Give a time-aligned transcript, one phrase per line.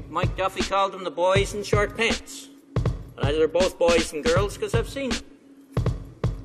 [0.00, 2.48] think Mike Duffy called them the boys in short pants.
[3.16, 5.22] And either they're both boys and girls because I've seen them.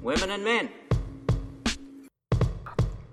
[0.02, 0.70] Women and men.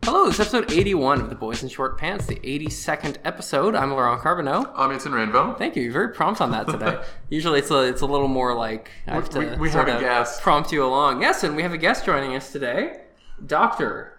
[0.05, 3.77] Hello, this is episode 81 of The Boys in Short Pants, the 82nd episode.
[3.77, 4.69] I'm Laurent Carbonneau.
[4.75, 5.57] I'm Etienne Rainville.
[5.57, 5.85] Thank you.
[5.85, 7.01] You're very prompt on that today.
[7.31, 9.95] Usually it's a, it's a little more like I have to We- we sort have
[9.95, 10.43] a of guest.
[10.43, 11.23] prompt you along.
[11.23, 13.03] Yes, and we have a guest joining us today.
[13.47, 14.19] Dr.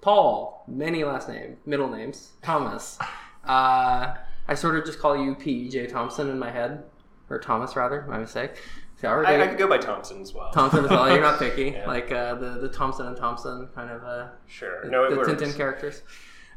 [0.00, 2.96] Paul, many last name, middle names, Thomas.
[3.46, 4.14] Uh,
[4.48, 5.86] I sort of just call you P.J.
[5.88, 6.84] Thompson in my head,
[7.30, 8.52] or Thomas rather, my mistake.
[9.00, 10.50] So I I, I could go by Thompson as well.
[10.52, 11.08] Thompson as well.
[11.10, 11.86] You're not picky, Yeah.
[11.86, 14.84] like uh, the the Thompson and Thompson kind of uh, Sure.
[14.86, 15.30] No, it the works.
[15.30, 16.02] Tintin characters.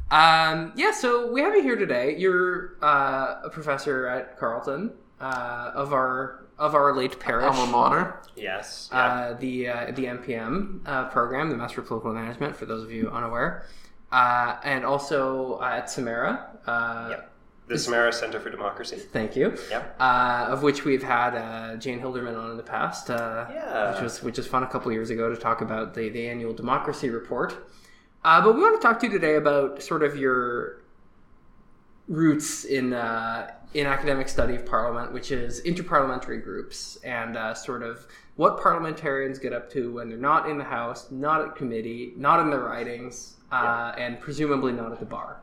[0.10, 2.16] Um, yeah, so we have you here today.
[2.18, 8.16] You're uh, a professor at Carleton uh, of our of our late parish, Alma mater.
[8.36, 8.90] Yes.
[8.92, 8.98] Yeah.
[9.00, 12.92] uh, the uh, the MPM uh, program, the Master of Political Management, for those of
[12.92, 13.66] you unaware,
[14.12, 16.52] uh, and also uh, at Samara.
[16.66, 17.32] Uh, Yep.
[17.68, 18.96] The Samara Center for Democracy.
[18.98, 19.56] Thank you.
[19.70, 19.96] Yep.
[20.00, 23.92] Uh, of which we've had uh, Jane Hilderman on in the past, uh, Yeah.
[23.94, 26.54] which was which was fun a couple years ago to talk about the, the annual
[26.54, 27.56] democracy report.
[28.24, 30.82] Uh, but we want to talk to you today about sort of your
[32.08, 37.84] roots in uh, in academic study of parliament, which is interparliamentary groups and uh, sort
[37.84, 42.14] of what parliamentarians get up to when they're not in the House, not at committee,
[42.16, 45.42] not in their ridings, uh, and presumably not at the bar.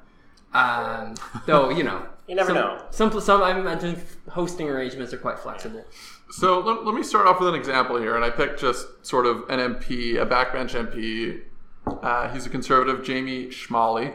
[0.55, 1.15] Um,
[1.47, 2.83] though you know, You never some, know.
[2.91, 5.85] Some, some I imagine hosting arrangements are quite flexible.
[6.31, 9.27] So let, let me start off with an example here, and I picked just sort
[9.27, 11.43] of an MP, a backbench MP.
[12.03, 14.15] Uh, he's a conservative, Jamie Schmalley.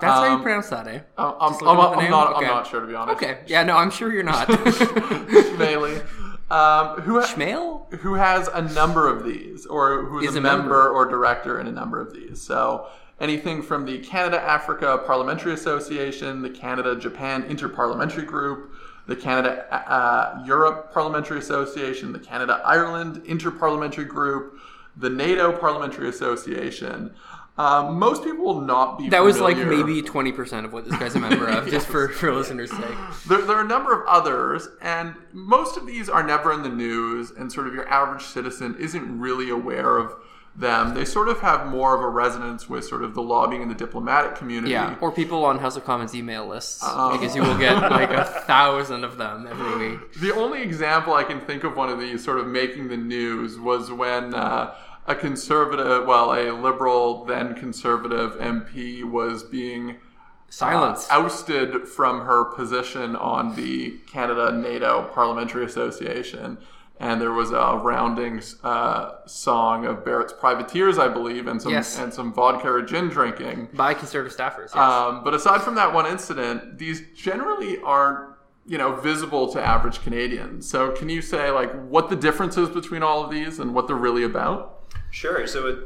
[0.00, 1.00] That's how you Um, pronounce that, eh?
[1.18, 2.46] Uh, I'm, I'm, looking at I'm not, Okay.
[2.46, 3.16] I'm not sure to be honest.
[3.22, 4.46] Okay, yeah, no, I'm sure you're not.
[4.48, 6.00] Schmaley.
[6.50, 7.92] Um, who, ha- Schmale?
[7.94, 10.88] who has a number of these, or who is, Is a, a member, member.
[10.90, 12.40] or director in a number of these.
[12.40, 12.86] So
[13.20, 18.74] anything from the Canada Africa Parliamentary Association, the Canada Japan Interparliamentary Group,
[19.06, 24.58] the Canada uh, Europe Parliamentary Association, the Canada Ireland Interparliamentary Group,
[24.96, 27.14] the NATO Parliamentary Association.
[27.56, 29.08] Um, most people will not be.
[29.08, 32.32] That was like maybe 20% of what this guy's a member of, just for, for
[32.34, 32.96] listeners' sake.
[33.28, 36.68] There, there are a number of others, and most of these are never in the
[36.68, 40.16] news, and sort of your average citizen isn't really aware of
[40.56, 40.94] them.
[40.94, 43.74] They sort of have more of a resonance with sort of the lobbying and the
[43.74, 44.72] diplomatic community.
[44.72, 48.24] Yeah, or people on House of Commons email lists, because you will get like a
[48.46, 50.12] thousand of them every week.
[50.14, 53.58] The only example I can think of one of these sort of making the news
[53.58, 54.74] was when uh,
[55.06, 59.96] a conservative, well, a liberal then conservative MP was being
[60.48, 61.10] Silence.
[61.10, 66.58] uh, ousted from her position on the Canada NATO Parliamentary Association.
[67.00, 71.98] And there was a rounding uh, song of Barrett's Privateers, I believe, and some Yes.
[71.98, 73.68] and some vodka or gin drinking.
[73.74, 74.76] By conservative staffers, yes.
[74.76, 80.02] Um, but aside from that one incident, these generally aren't, you know, visible to average
[80.02, 80.68] Canadians.
[80.68, 83.88] So can you say like what the difference is between all of these and what
[83.88, 84.84] they're really about?
[85.10, 85.46] Sure.
[85.48, 85.78] So it,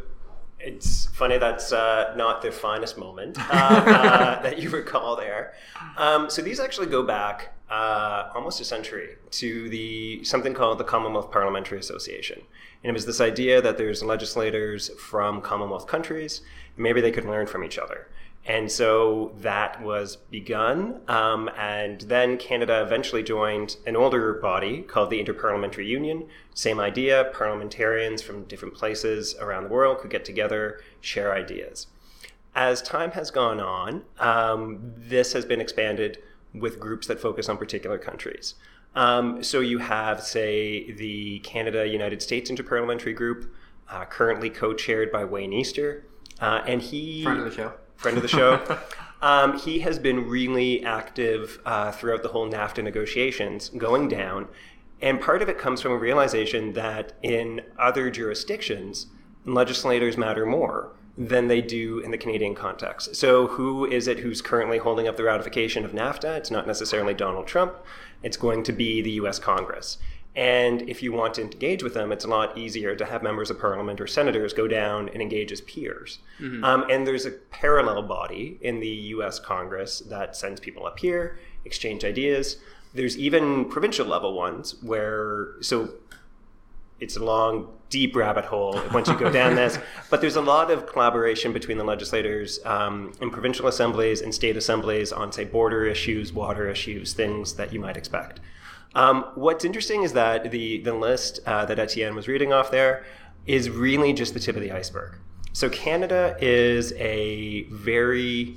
[0.60, 5.54] it's funny that's uh, not the finest moment uh, uh, that you recall there.
[5.96, 10.84] Um, so these actually go back uh, almost a century to the something called the
[10.84, 12.40] Commonwealth Parliamentary Association,
[12.82, 16.40] and it was this idea that there's legislators from Commonwealth countries,
[16.76, 18.08] maybe they could learn from each other.
[18.48, 21.02] And so that was begun.
[21.06, 26.26] Um, and then Canada eventually joined an older body called the Interparliamentary Union.
[26.54, 31.88] Same idea parliamentarians from different places around the world could get together, share ideas.
[32.54, 36.18] As time has gone on, um, this has been expanded
[36.54, 38.54] with groups that focus on particular countries.
[38.94, 43.52] Um, so you have, say, the Canada United States Interparliamentary Group,
[43.90, 46.06] uh, currently co chaired by Wayne Easter.
[46.40, 47.74] Uh, and he Friend of the show.
[47.98, 48.78] Friend of the show.
[49.22, 54.48] um, he has been really active uh, throughout the whole NAFTA negotiations going down.
[55.00, 59.06] And part of it comes from a realization that in other jurisdictions,
[59.44, 63.16] legislators matter more than they do in the Canadian context.
[63.16, 66.36] So, who is it who's currently holding up the ratification of NAFTA?
[66.36, 67.74] It's not necessarily Donald Trump,
[68.22, 69.98] it's going to be the US Congress.
[70.38, 73.50] And if you want to engage with them, it's a lot easier to have members
[73.50, 76.20] of parliament or senators go down and engage as peers.
[76.64, 78.86] Um, and there's a parallel body in the
[79.16, 82.58] US Congress that sends people up here, exchange ideas.
[82.94, 85.94] There's even provincial level ones where, so
[87.00, 89.76] it's a long, deep rabbit hole once you go down this.
[90.08, 94.56] But there's a lot of collaboration between the legislators um, in provincial assemblies and state
[94.56, 98.38] assemblies on, say, border issues, water issues, things that you might expect.
[98.94, 103.04] Um, what's interesting is that the, the list uh, that Etienne was reading off there
[103.46, 105.16] is really just the tip of the iceberg.
[105.52, 108.56] So Canada is a very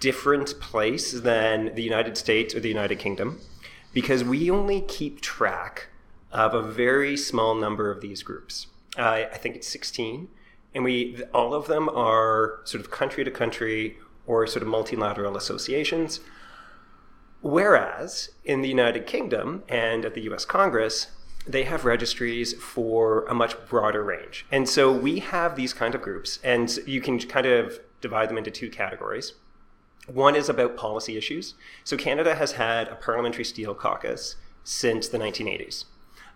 [0.00, 3.40] different place than the United States or the United Kingdom
[3.92, 5.88] because we only keep track
[6.32, 8.66] of a very small number of these groups.
[8.98, 10.28] Uh, I think it's 16,
[10.74, 15.36] and we all of them are sort of country to country or sort of multilateral
[15.36, 16.20] associations.
[17.42, 21.08] Whereas in the United Kingdom and at the US Congress,
[21.46, 24.46] they have registries for a much broader range.
[24.52, 28.38] And so we have these kind of groups, and you can kind of divide them
[28.38, 29.34] into two categories.
[30.06, 31.54] One is about policy issues.
[31.84, 35.84] So Canada has had a parliamentary steel caucus since the 1980s.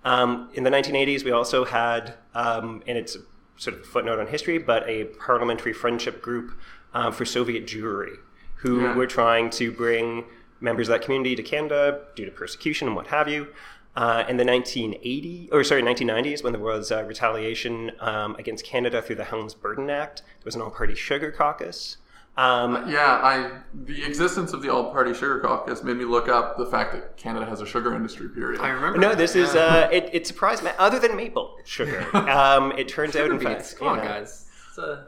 [0.04, 3.16] Um, in the 1980s, we also had, um, and it's
[3.56, 6.52] sort of a footnote on history, but a parliamentary friendship group
[6.92, 8.16] um, for Soviet Jewry,
[8.56, 8.94] who Yeah.
[8.94, 10.24] were trying to bring
[10.64, 13.49] members of that community to Canada due to persecution and what have you.
[13.96, 19.00] Uh, in the 1980 or sorry 1990s, when there was uh, retaliation um, against Canada
[19.00, 21.99] through the Helms-Burton Act, there was an all-party sugar caucus.
[22.37, 26.56] Um, Yeah, I the existence of the All Party Sugar Caucus made me look up
[26.58, 28.28] the fact that Canada has a sugar industry.
[28.28, 28.61] Period.
[28.61, 28.99] I remember.
[28.99, 30.72] no, that, this is uh, it, it surprised me.
[30.76, 34.46] Other than maple sugar, um, it turns out in Sugar fact, Come on, know, guys.
[34.70, 35.06] It's a-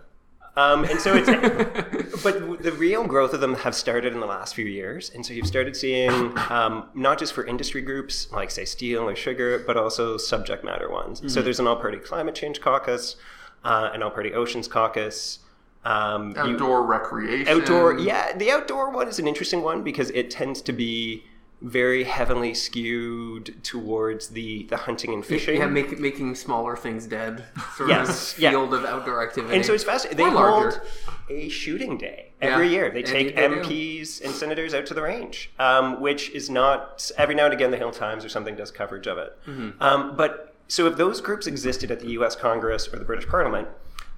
[0.56, 1.28] Um, and so it's,
[2.22, 5.34] but the real growth of them have started in the last few years, and so
[5.34, 9.76] you've started seeing um, not just for industry groups like say steel or sugar, but
[9.76, 11.20] also subject matter ones.
[11.32, 13.16] So there's an all-party climate change caucus,
[13.64, 15.40] uh, an all-party oceans caucus.
[15.84, 17.48] Um, you- Outdoor recreation.
[17.48, 21.24] outdoor, yeah, the outdoor one is an interesting one because it tends to be
[21.66, 25.58] very heavily skewed towards the the hunting and fishing.
[25.58, 27.44] yeah, make, making smaller things dead.
[27.76, 28.50] Sort Yes, of yeah.
[28.50, 29.54] field of outdoor activity.
[29.56, 30.24] And so it's fascinating.
[30.24, 30.78] They larger.
[30.78, 30.80] hold
[31.28, 32.90] a shooting day every Yeah, year.
[32.90, 33.56] They and take they do.
[33.62, 37.70] MPs and senators out to the range, um, which is not every now and again
[37.70, 39.36] the Hill Times or something does coverage of it.
[39.46, 39.82] Mm-hmm.
[39.82, 42.36] Um, but so if those groups existed at the U.S.
[42.36, 43.68] Congress or the British Parliament,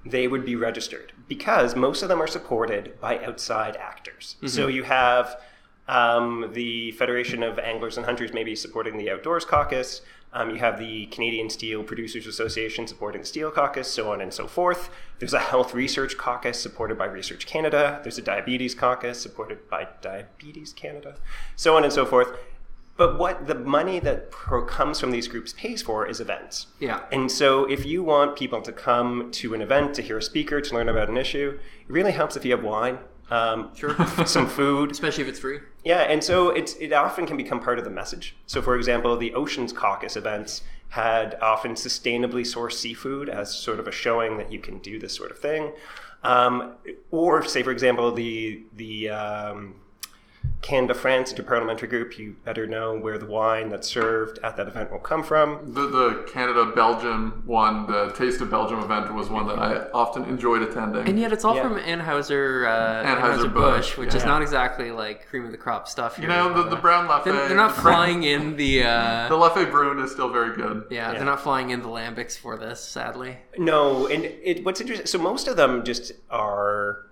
[0.05, 4.35] they would be registered because most of them are supported by outside actors.
[4.37, 4.47] Mm-hmm.
[4.47, 5.39] So you have
[5.89, 10.01] um, the Federation of Anglers and Hunters may be supporting the Outdoors Caucus.
[10.31, 14.31] Um, you have the Canadian Steel Producers Association supporting the Steel Caucus, so on and
[14.31, 14.91] so forth.
[15.17, 17.99] There's a Health Research Caucus supported by Research Canada.
[18.03, 21.15] There's a Diabetes Caucus supported by Diabetes Canada,
[21.55, 22.37] so on and so forth.
[22.95, 26.67] But what the money that pro- comes from these groups pays for is events.
[26.79, 27.01] Yeah.
[27.11, 30.61] And so if you want people to come to an event, to hear a speaker,
[30.61, 31.57] to learn about an issue,
[31.87, 32.99] it really helps if you have wine,
[33.31, 33.95] um, Sure.
[34.25, 35.59] some food, Especially if it's free.
[35.83, 38.35] yeah, and so it's it often can become part of the message.
[38.47, 43.87] So, for example, the Oceans Caucus events had often sustainably sourced seafood as sort of
[43.87, 45.71] a showing that you can do this sort of thing,
[46.23, 46.73] um,
[47.11, 49.75] or say, for example, the the um,
[50.61, 52.19] Canada France Interparliamentary Group.
[52.19, 55.73] You better know where the wine that's served at that event will come from.
[55.73, 60.25] The, the Canada Belgium one, the Taste of Belgium event, was one that I often
[60.25, 61.07] enjoyed attending.
[61.07, 61.63] And yet it's all Yeah.
[61.63, 63.45] from Anheuser, uh, Anheuser-Busch,
[63.93, 66.19] Anheuser-Busch, which is not exactly like cream of the crop stuff.
[66.19, 67.23] you know, the, the brown Leffe.
[67.23, 68.83] They're, they're not the brown- flying in the.
[68.83, 70.87] Uh, The Leffe Brune is still very good.
[70.89, 71.17] yeah, Yeah.
[71.17, 73.37] they're not flying in the lambics for this, sadly.
[73.57, 77.05] No, and it, what's interesting, so most of them just are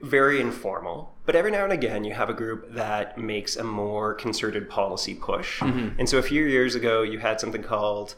[0.00, 4.14] very informal, but every now and again you have a group that makes a more
[4.14, 5.60] concerted policy push.
[5.98, 8.14] And so a few years ago you had something called,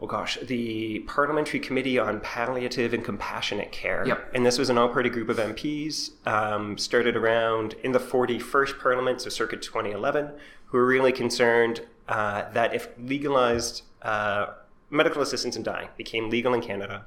[0.00, 4.04] oh gosh, the Parliamentary Committee on Palliative and Compassionate Care.
[4.06, 4.30] Yep.
[4.34, 8.80] And this was an all party group of MPs, um, started around in the 41st
[8.80, 10.30] Parliament, so circa 2011,
[10.66, 14.46] who were really concerned uh, that if legalized uh,
[14.90, 17.04] medical assistance in dying became legal in Canada,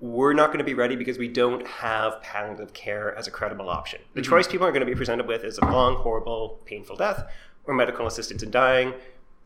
[0.00, 3.68] we're not going to be ready because we don't have palliative care as a credible
[3.68, 4.00] option.
[4.12, 4.30] The mm-hmm.
[4.30, 7.24] choice people are going to be presented with is a long, horrible, painful death
[7.64, 8.92] or medical assistance in dying.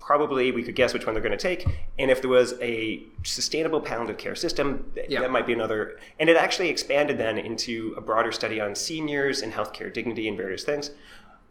[0.00, 1.66] Probably we could guess which one they're going to take.
[1.98, 5.20] And if there was a sustainable palliative care system, Yeah.
[5.20, 5.98] that might be another.
[6.18, 10.36] And it actually expanded then into a broader study on seniors and healthcare dignity and
[10.36, 10.92] various things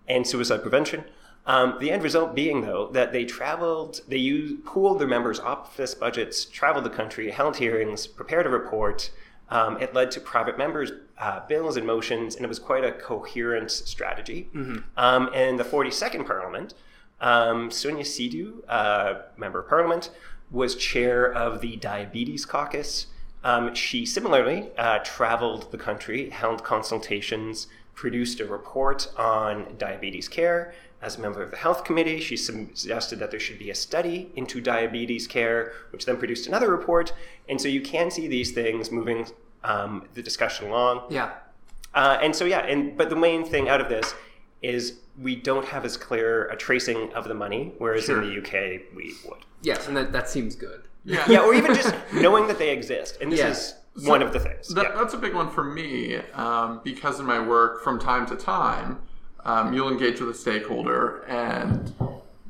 [0.07, 1.03] and suicide prevention.
[1.47, 5.95] Um, the end result being, though, that they traveled, they used, pooled their members' office
[5.95, 9.09] budgets, traveled the country, held hearings, prepared a report.
[9.49, 12.91] Um, it led to private members' uh, bills and motions, and it was quite a
[12.91, 14.49] coherent strategy.
[14.97, 16.73] Um, and the 42nd Parliament,
[17.21, 20.11] um, Sonia Sidhu, uh, member of Parliament,
[20.51, 23.07] was chair of the Diabetes Caucus.
[23.43, 30.73] Um, she similarly uh, traveled the country, held consultations, produced a report on diabetes care.
[31.01, 34.31] As a member of the Health Committee, she suggested that there should be a study
[34.35, 37.13] into diabetes care, which then produced another report.
[37.47, 39.27] And so you can see these things moving
[39.63, 41.03] um, the discussion along.
[41.11, 41.33] Yeah.
[41.93, 44.13] Uh, and so yeah, and but the main thing out of this
[44.63, 48.21] is we don't have as clear a tracing of the money, whereas Sure.
[48.21, 49.39] in the UK we would.
[49.61, 50.83] Yes, and that, that seems good.
[51.05, 51.23] Yeah.
[51.29, 53.19] Yeah, or even just knowing that they exist.
[53.21, 53.49] And this Yeah.
[53.49, 54.67] is one of the things.
[54.69, 54.95] That, yeah.
[54.95, 58.99] That's a big one for me um, because in my work, from time to time,
[59.47, 61.93] um, you'll engage with a stakeholder and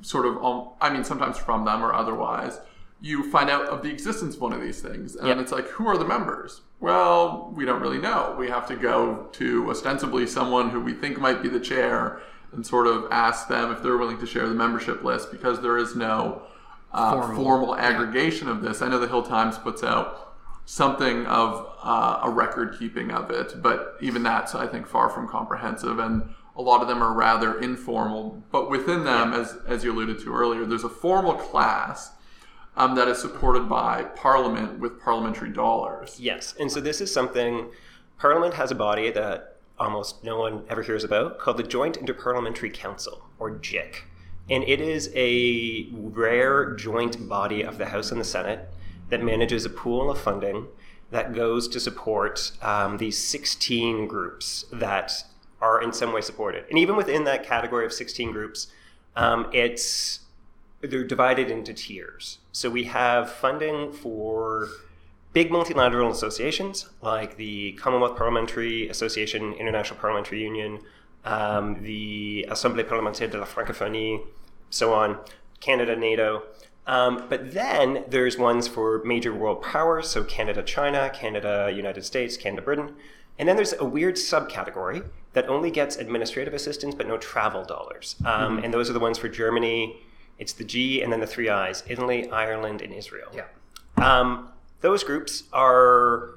[0.02, 2.60] sort of, um, I mean, sometimes from them or otherwise,
[3.00, 5.16] you find out of the existence of one of these things.
[5.16, 5.38] And Yep.
[5.38, 6.62] it's like, who are the members?
[6.80, 8.36] Well, we don't really know.
[8.38, 12.20] We have to go to ostensibly someone who we think might be the chair
[12.52, 15.78] and sort of ask them if they're willing to share the membership list because there
[15.78, 16.42] is no
[16.94, 17.36] uh, Formal.
[17.44, 18.82] formal, aggregation of this.
[18.82, 20.36] I know the Hill Times puts out
[20.66, 25.28] something of uh, a record keeping of it, but even that's, I think, far from
[25.28, 26.00] comprehensive.
[26.00, 28.44] And a lot of them are rather informal.
[28.52, 32.12] But within them, as, as you alluded to earlier, there's a formal class
[32.76, 36.20] um, that is supported by Parliament with parliamentary dollars.
[36.20, 37.70] Yes, and so this is something
[38.18, 42.74] Parliament has a body that almost no one ever hears about called the Joint Interparliamentary
[42.74, 44.04] Council, or JIC.
[44.50, 48.70] And it is a rare joint body of the House and the Senate
[49.10, 50.68] that manages a pool of funding
[51.12, 55.24] that goes to support um, these 16 groups that
[55.62, 56.66] are in some way supported.
[56.70, 58.68] And even within that category of 16 groups,
[59.16, 60.22] um, it's
[60.82, 62.38] they're divided into tiers.
[62.52, 64.68] So we have funding for
[65.34, 70.80] big multilateral associations like the Commonwealth Parliamentary Association, International Parliamentary Union,
[71.26, 74.22] um, the Assemblée Parlementaire de la Francophonie,
[74.70, 75.18] so on,
[75.60, 76.44] Canada, NATO.
[76.86, 82.38] Um, but then there's ones for major world powers, so Canada, China, Canada, United States,
[82.38, 82.96] Canada, Britain.
[83.40, 85.04] And then there's a weird subcategory
[85.34, 88.16] that only gets administrative assistance but no travel dollars.
[88.26, 89.98] Um, And those are the ones for Germany.
[90.40, 93.32] It's the G and then the three I's Italy, Ireland, and Israel.
[93.34, 93.46] Yeah.
[93.98, 94.50] Um,
[94.82, 96.36] those groups are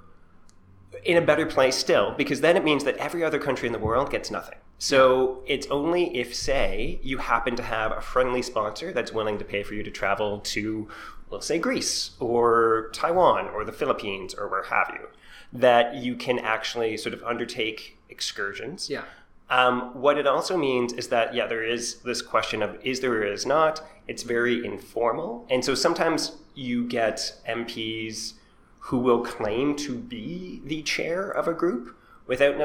[1.04, 3.78] in a better place still because then it means that every other country in the
[3.78, 4.58] world gets nothing.
[4.78, 9.44] So it's only if, say, you happen to have a friendly sponsor that's willing to
[9.44, 10.88] pay for you to travel to,
[11.30, 15.08] let's say, Greece or Taiwan or the Philippines or where have you,
[15.52, 18.88] that you can actually sort of undertake excursions.
[18.88, 19.02] Yeah.
[19.48, 23.12] Um, what it also means is that, yeah, there is this question of is there
[23.12, 23.82] or is not.
[24.06, 25.44] It's very informal.
[25.50, 28.34] And so sometimes you get MPs
[28.78, 32.56] who will claim to be the chair of a group without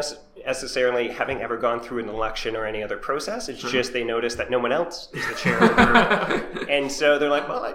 [0.45, 3.49] necessarily having ever gone through an election or any other process.
[3.49, 6.69] It's just they notice that no one else is the chair of the group.
[6.69, 7.73] and so they're like, well, I,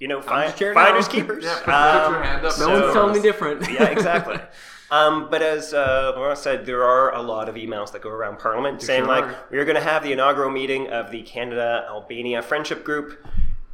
[0.00, 1.44] you know, find, the chair finders now." keepers.
[1.44, 2.58] Yeah, put, put your Um, hand up.
[2.58, 3.68] No So- one's telling me different.
[3.70, 4.38] yeah, exactly.
[4.90, 8.38] Um, but as uh, Laurent said, there are a lot of emails that go around
[8.38, 9.36] Parliament saying, sure like, are.
[9.50, 13.26] we are going to have the inaugural meeting of the Canada Albania Friendship Group.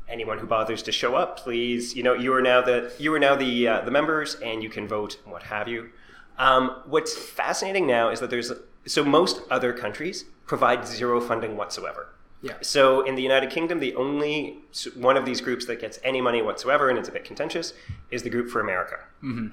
[0.09, 1.95] Anyone who bothers to show up, please.
[1.95, 4.71] You know, you are now the you are now the uh, the members, and you
[4.71, 5.91] can vote, and what have you.
[6.39, 8.51] Um, what's fascinating now is that there's
[8.87, 12.15] so most other countries provide zero funding whatsoever.
[12.43, 12.55] Yeah.
[12.63, 14.59] So in the United Kingdom, the only
[14.95, 17.75] one of these groups that gets any money whatsoever, and it's a bit contentious,
[18.11, 18.99] is the Group for America,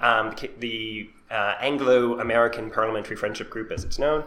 [0.02, 4.24] um, the, uh, Anglo-American Parliamentary Friendship Group, as it's known.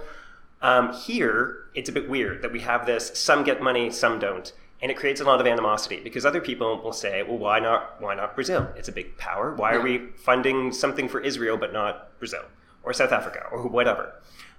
[0.61, 4.53] Um, here, it's a bit weird that we have this: some get money, some don't,
[4.79, 7.99] and it creates a lot of animosity because other people will say, "Well, why not?
[7.99, 8.69] Why not Brazil?
[8.75, 9.55] It's a big power.
[9.55, 12.43] Why are we funding something for Israel but not Brazil
[12.83, 14.13] or South Africa or whatever?"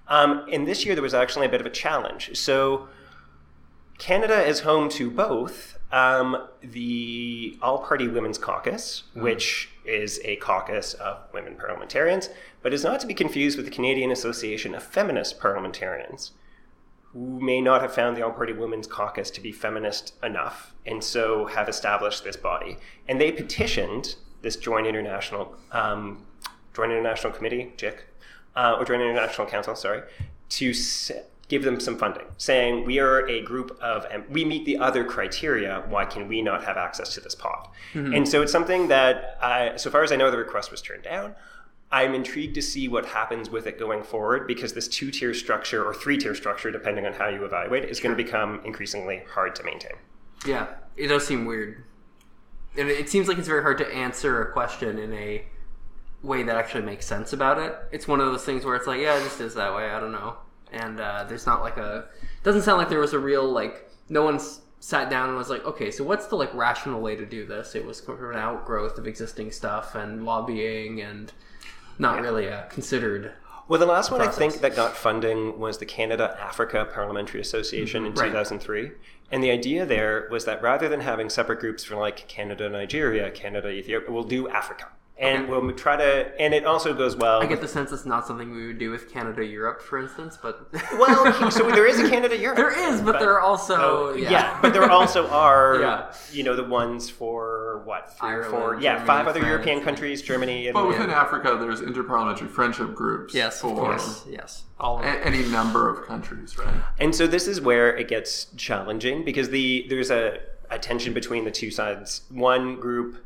[0.09, 2.35] Um, and this year, there was actually a bit of a challenge.
[2.37, 2.89] So.
[3.97, 10.95] Canada is home to both um, the All Party Women's Caucus, which is a caucus
[10.95, 12.29] of women parliamentarians,
[12.61, 16.31] but is not to be confused with the Canadian Association of Feminist Parliamentarians,
[17.11, 21.03] who may not have found the All Party Women's Caucus to be feminist enough, and
[21.03, 22.77] so have established this body.
[23.07, 26.25] And they petitioned this Joint International um,
[26.75, 27.99] Joint International Committee, JIC,
[28.55, 30.01] uh, or Joint International Council, sorry,
[30.49, 30.73] to
[31.53, 35.03] give them some funding, saying we are a group of, and we meet the other
[35.03, 35.83] criteria.
[35.87, 37.71] Why can we not have access to this pot?
[37.93, 38.11] Mm-hmm.
[38.15, 41.03] And so it's something that, I, so far as I know, the request was turned
[41.03, 41.35] down.
[41.91, 45.85] I'm intrigued to see what happens with it going forward because this two tier structure
[45.85, 49.21] or three tier structure, depending on how you evaluate it, is going to become increasingly
[49.31, 49.97] hard to maintain.
[50.43, 51.83] Yeah, it does seem weird.
[52.75, 55.45] And it seems like it's very hard to answer a question in a
[56.23, 57.75] way that actually makes sense about it.
[57.91, 59.91] It's one of those things where it's like, yeah, it just is that way.
[59.91, 60.37] I don't know.
[60.73, 62.05] And uh, there's not like a.
[62.43, 63.89] Doesn't sound like there was a real like.
[64.09, 67.25] No one's sat down and was like, okay, so what's the like rational way to
[67.25, 67.73] do this?
[67.73, 71.31] It was an outgrowth of existing stuff and lobbying and
[71.97, 73.31] not really a considered.
[73.69, 78.05] Well, the last one I think that got funding was the Canada Africa Parliamentary Association
[78.05, 78.27] in Right.
[78.27, 78.91] 2003.
[79.31, 83.31] And the idea there was that rather than having separate groups for like Canada, Nigeria,
[83.31, 84.89] Canada, Ethiopia, we'll do Africa.
[85.15, 87.41] And we'll try to, and it also goes well.
[87.41, 90.39] I get the sense it's not something we would do with Canada Europe, for instance,
[90.41, 92.57] but well, so there is a Canada Europe.
[92.57, 94.31] there is, but, there are also Oh, yeah.
[94.31, 94.59] yeah.
[94.61, 96.13] but there also are, Yeah.
[96.31, 99.77] you know, the ones for what, three, Ireland, four, yeah, Germany, five other France, European
[99.77, 99.83] yeah.
[99.83, 104.63] countries, Germany, and But within Africa, there's interparliamentary friendship groups yes, for of course, yes,
[104.79, 106.73] all of a- any number of countries, right?
[106.99, 110.39] And so this is where it gets challenging because the there's a,
[110.71, 112.23] a tension between the two sides.
[112.31, 113.22] One group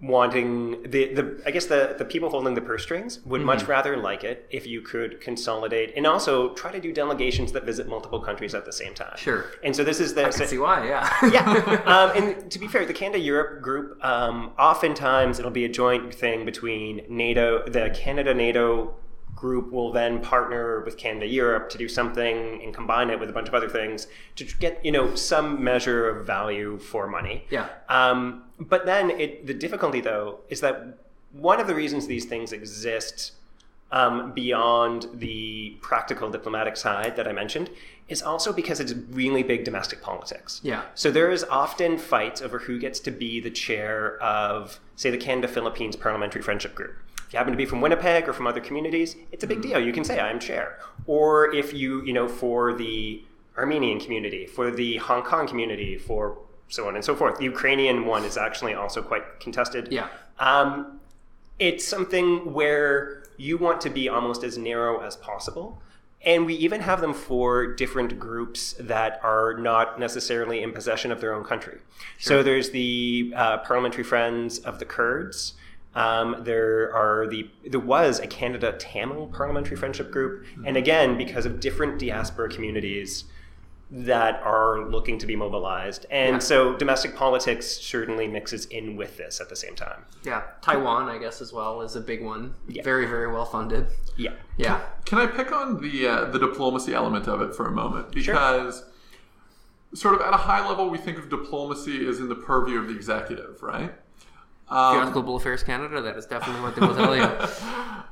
[0.00, 3.70] wanting the, the I guess the, the people holding the purse strings would much Mm-hmm.
[3.70, 7.88] rather like it if you could consolidate and also try to do delegations that visit
[7.88, 9.16] multiple countries at the same time.
[9.16, 9.46] Sure.
[9.64, 10.86] And so this is the I can see why.
[10.86, 11.30] Yeah.
[11.32, 11.82] yeah.
[11.88, 16.14] Um, and to be fair, the Canada Europe group, um, oftentimes it'll be a joint
[16.14, 18.94] thing between NATO, the Canada NATO
[19.38, 23.32] group will then partner with Canada Europe to do something and combine it with a
[23.32, 27.44] bunch of other things to get you know some measure of value for money.
[27.50, 27.68] Yeah.
[27.88, 30.98] Um, but then it, the difficulty though is that
[31.32, 33.32] one of the reasons these things exist
[33.90, 37.70] um, beyond the practical diplomatic side that I mentioned
[38.08, 40.60] is also because it's really big domestic politics.
[40.62, 40.82] Yeah.
[40.94, 45.18] So there is often fights over who gets to be the chair of, say, the
[45.18, 46.96] Canada Philippines Parliamentary Friendship Group.
[47.28, 49.78] If you happen to be from Winnipeg or from other communities, it's a big deal.
[49.78, 50.78] You can say I'm chair.
[51.06, 53.22] Or if you, you know, for the
[53.56, 57.38] Armenian community, for the Hong Kong community, for so on and so forth.
[57.38, 59.88] The Ukrainian one is actually also quite contested.
[59.90, 60.08] Yeah.
[60.38, 61.00] Um,
[61.58, 65.82] it's something where you want to be almost as narrow as possible.
[66.24, 71.20] And we even have them for different groups that are not necessarily in possession of
[71.20, 71.78] their own country.
[72.18, 75.54] So there's the uh, Parliamentary Friends of the Kurds.
[75.98, 81.44] Um, there are the there was a Canada Tamil Parliamentary Friendship Group, and again because
[81.46, 83.24] of different diaspora communities
[83.90, 86.38] that are looking to be mobilized, and Yeah.
[86.40, 90.04] so domestic politics certainly mixes in with this at the same time.
[90.24, 90.42] yeah.
[90.60, 92.54] Taiwan, I guess, as well is a big one.
[92.68, 92.82] Yeah.
[92.82, 93.86] Very, very well funded.
[94.16, 94.32] Yeah.
[94.58, 94.80] Yeah.
[95.06, 98.12] Can I pick on the uh, the diplomacy element of it for a moment?
[98.12, 98.84] Because
[99.94, 102.88] sort of at a high level, we think of diplomacy as in the purview of
[102.88, 103.94] the executive, right?
[104.70, 107.22] If you're Um, on Global Affairs Canada, that is definitely what they will tell you.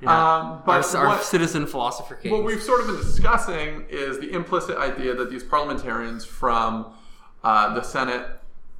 [0.02, 0.38] Yeah.
[0.40, 2.30] um, but our, our what- citizen philosopher case.
[2.32, 6.92] What we've sort of been discussing is the implicit idea that these parliamentarians from
[7.44, 8.26] uh, the Senate,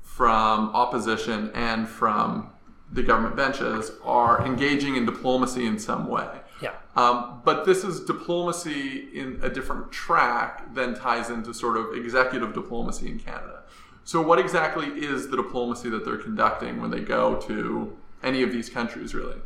[0.02, 2.50] from opposition, and from
[2.93, 6.28] the government benches are engaging in diplomacy in some way.
[6.62, 6.73] Yeah.
[6.97, 12.54] Um, but this is diplomacy in a different track than ties into sort of executive
[12.54, 13.62] diplomacy in Canada.
[14.06, 18.52] So, what exactly is the diplomacy that they're conducting when they go to any of
[18.52, 19.36] these countries, really?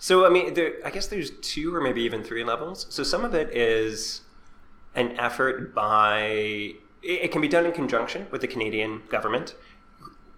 [0.00, 2.86] So I mean, there, I guess there's two or maybe even three levels.
[2.88, 4.22] So some of it is
[4.94, 6.74] an effort by.
[7.02, 9.54] It, can be done in conjunction with the Canadian government.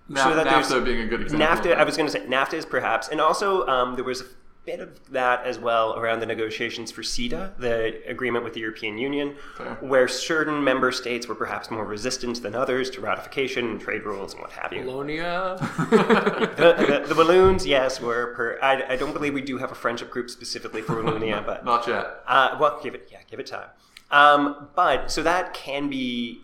[0.09, 1.47] Na- So that NAFTA being a good example.
[1.47, 1.77] NAFTA.
[1.77, 4.23] I was going to say NAFTA is perhaps, and also um, there was
[4.65, 8.97] bit of that as well around the negotiations for CETA, the agreement with the European
[8.97, 9.75] Union, Fair.
[9.81, 14.35] where certain member states were perhaps more resistant than others to ratification and trade rules
[14.35, 14.83] and what have you.
[14.83, 15.59] Wallonia.
[16.63, 18.59] The, the, the Walloons, yes, were per.
[18.63, 21.87] I, I don't believe we do have a friendship group specifically for Wallonia, but Not
[21.89, 22.23] yet.
[22.27, 23.69] uh, well, give it, yeah, give it time.
[24.13, 26.43] Um, but so that can be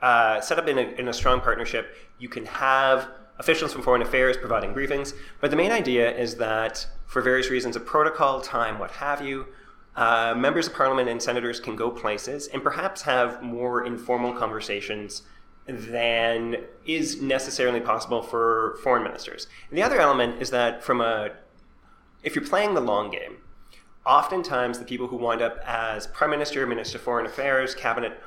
[0.00, 1.96] uh, set up in a, in a strong partnership.
[2.18, 6.86] You can have officials from foreign affairs providing briefings, but the main idea is that
[7.06, 9.46] for various reasons of protocol, time, what have you,
[9.96, 15.22] uh, members of parliament and senators can go places and perhaps have more informal conversations
[15.66, 19.48] than is necessarily possible for foreign ministers.
[19.68, 21.30] And the other element is that from a
[22.22, 23.38] if you're playing the long game,
[24.04, 28.20] oftentimes the people who wind up as prime minister, minister of foreign affairs, cabinet,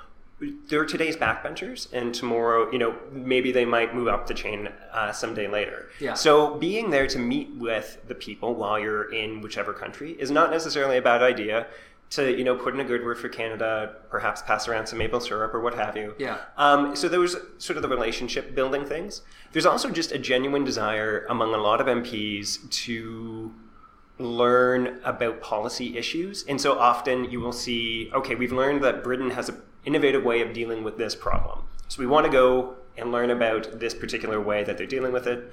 [0.67, 5.11] they're today's backbenchers, and tomorrow, you know, maybe they might move up the chain uh,
[5.11, 5.89] someday later.
[5.99, 6.13] Yeah.
[6.13, 10.51] So being there to meet with the people while you're in whichever country is not
[10.51, 11.67] necessarily a bad idea.
[12.13, 15.19] To you know, put in a good word for Canada, perhaps pass around some maple
[15.19, 16.15] syrup or what have you.
[16.17, 16.39] Yeah.
[16.57, 19.21] Um, so there was sort of the relationship building things.
[19.51, 23.53] There's also just a genuine desire among a lot of MPs to
[24.17, 26.43] learn about policy issues.
[26.47, 30.39] And so often you will see, okay, we've learned that Britain has an innovative way
[30.41, 31.57] of dealing with this problem.
[31.87, 35.25] So we want to go and learn about this particular way that they're dealing with
[35.25, 35.51] it.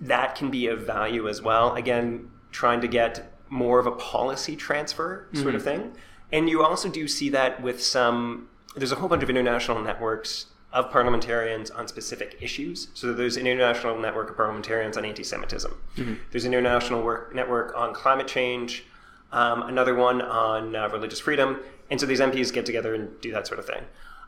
[0.00, 1.74] That can be of value as well.
[1.74, 5.82] Again, trying to get more of a policy transfer sort of mm-hmm.
[5.82, 5.96] thing.
[6.32, 10.46] And you also do see that with some, there's a whole bunch of international networks
[10.72, 12.88] of parliamentarians on specific issues.
[12.94, 15.72] So there's an international network of parliamentarians on anti-Semitism.
[15.96, 16.14] Mm-hmm.
[16.30, 18.84] There's an international work, network on climate change,
[19.32, 23.32] um, another one on uh, religious freedom, and so these MPs get together and do
[23.32, 23.84] that sort of thing.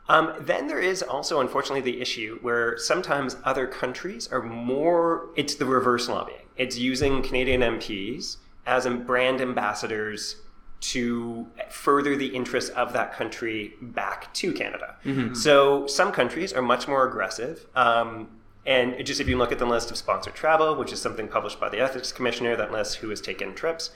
[0.09, 5.55] Um, then there is also, unfortunately, the issue where sometimes other countries are more, it's
[5.55, 6.45] the reverse lobbying.
[6.57, 10.37] It's using Canadian MPs as brand ambassadors
[10.81, 14.95] to further the interests of that country back to Canada.
[15.33, 17.65] So some countries are much more aggressive.
[17.73, 18.27] Um,
[18.65, 21.59] and just if you look at the list of sponsored travel, which is something published
[21.59, 23.91] by the Ethics Commissioner that lists who has taken trips,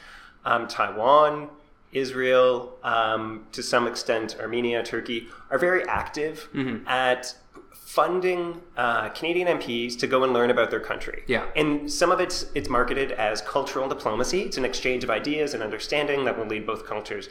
[0.48, 1.50] um, Taiwan,
[1.92, 6.50] Israel, um, to some extent Armenia, Turkey, are very active
[6.88, 7.36] at
[7.74, 11.24] funding uh, Canadian MPs to go and learn about their country.
[11.28, 11.46] Yeah.
[11.56, 14.42] And some of it's it's marketed as cultural diplomacy.
[14.42, 17.30] It's an exchange of ideas and understanding that will lead both cultures.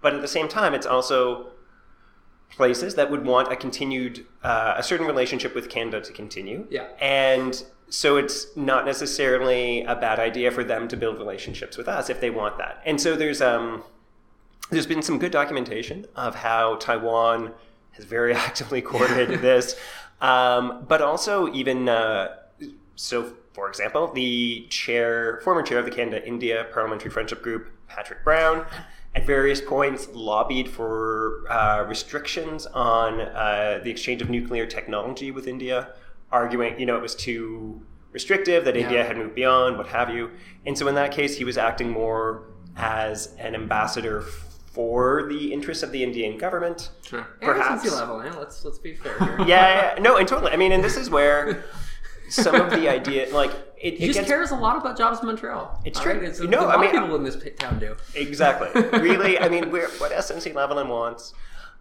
[0.00, 1.48] But at the same time, it's also
[2.50, 6.66] places that would want a continued uh, a certain relationship with Canada to continue.
[6.70, 6.86] Yeah.
[7.00, 12.10] And so it's not necessarily a bad idea for them to build relationships with us
[12.10, 12.82] if they want that.
[12.84, 13.82] And so there's um
[14.70, 17.52] there's been some good documentation of how Taiwan
[17.92, 19.76] has very actively courted this,
[20.20, 22.36] um, but also even uh,
[22.96, 23.34] so.
[23.54, 28.64] For example, the chair, former chair of the Canada India Parliamentary Friendship Group, Patrick Brown,
[29.16, 35.48] at various points lobbied for uh, restrictions on uh, the exchange of nuclear technology with
[35.48, 35.88] India,
[36.30, 40.30] arguing, you know, it was too restrictive, that India had moved beyond, what have you.
[40.66, 42.44] And so in that case, he was acting more
[42.76, 46.90] as an ambassador for the interests of the Indian government.
[47.02, 47.26] Sure.
[47.40, 47.84] Perhaps.
[47.84, 48.36] Agency level, man.
[48.38, 49.38] Let's let's be fair here.
[49.40, 50.02] Yeah, yeah, yeah.
[50.02, 50.52] no, and totally.
[50.52, 51.64] I mean, and this is where
[52.30, 54.96] some of the idea, like, it, He it just gets cares a lot lot about
[54.98, 55.80] jobs in Montreal.
[55.84, 56.14] It's All true.
[56.14, 56.22] right?
[56.22, 57.96] It's, No, a I lot mean, of people in this town do.
[58.14, 58.68] Exactly.
[58.98, 61.32] really, I mean, we're, what SNC Lavalin wants.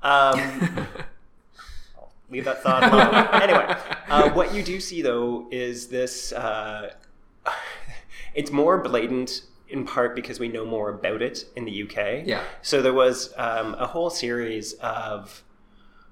[0.04, 0.88] Um, I'll
[2.30, 3.28] leave that thought alone.
[3.42, 3.76] anyway,
[4.10, 6.32] uh, what you do see though is this.
[6.32, 6.94] Uh,
[8.36, 12.26] it's more blatant in part because we know more about it in the UK.
[12.26, 12.44] Yeah.
[12.62, 15.44] So there was um, a whole series of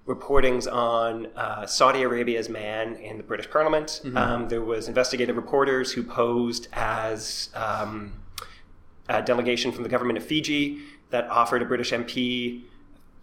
[0.07, 4.01] reportings on uh, Saudi Arabia's man in the British Parliament.
[4.15, 8.13] Um, there was investigative reporters who posed as um,
[9.09, 12.63] a delegation from the government of Fiji that offered a British MP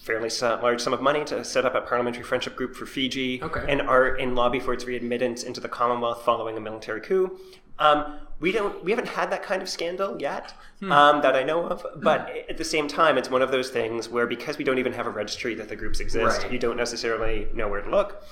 [0.02, 3.64] fairly large sum of money to set up a parliamentary friendship group for Fiji Okay.
[3.68, 7.38] and are in lobby for its readmittance into the Commonwealth following a military coup.
[7.78, 11.64] Um, we don't, we haven't had that kind of scandal yet um, that I know
[11.64, 14.78] of, but at the same time, it's one of those things where because we don't
[14.78, 16.52] even have a registry that the groups exist, Right.
[16.52, 18.24] you don't necessarily know where to look.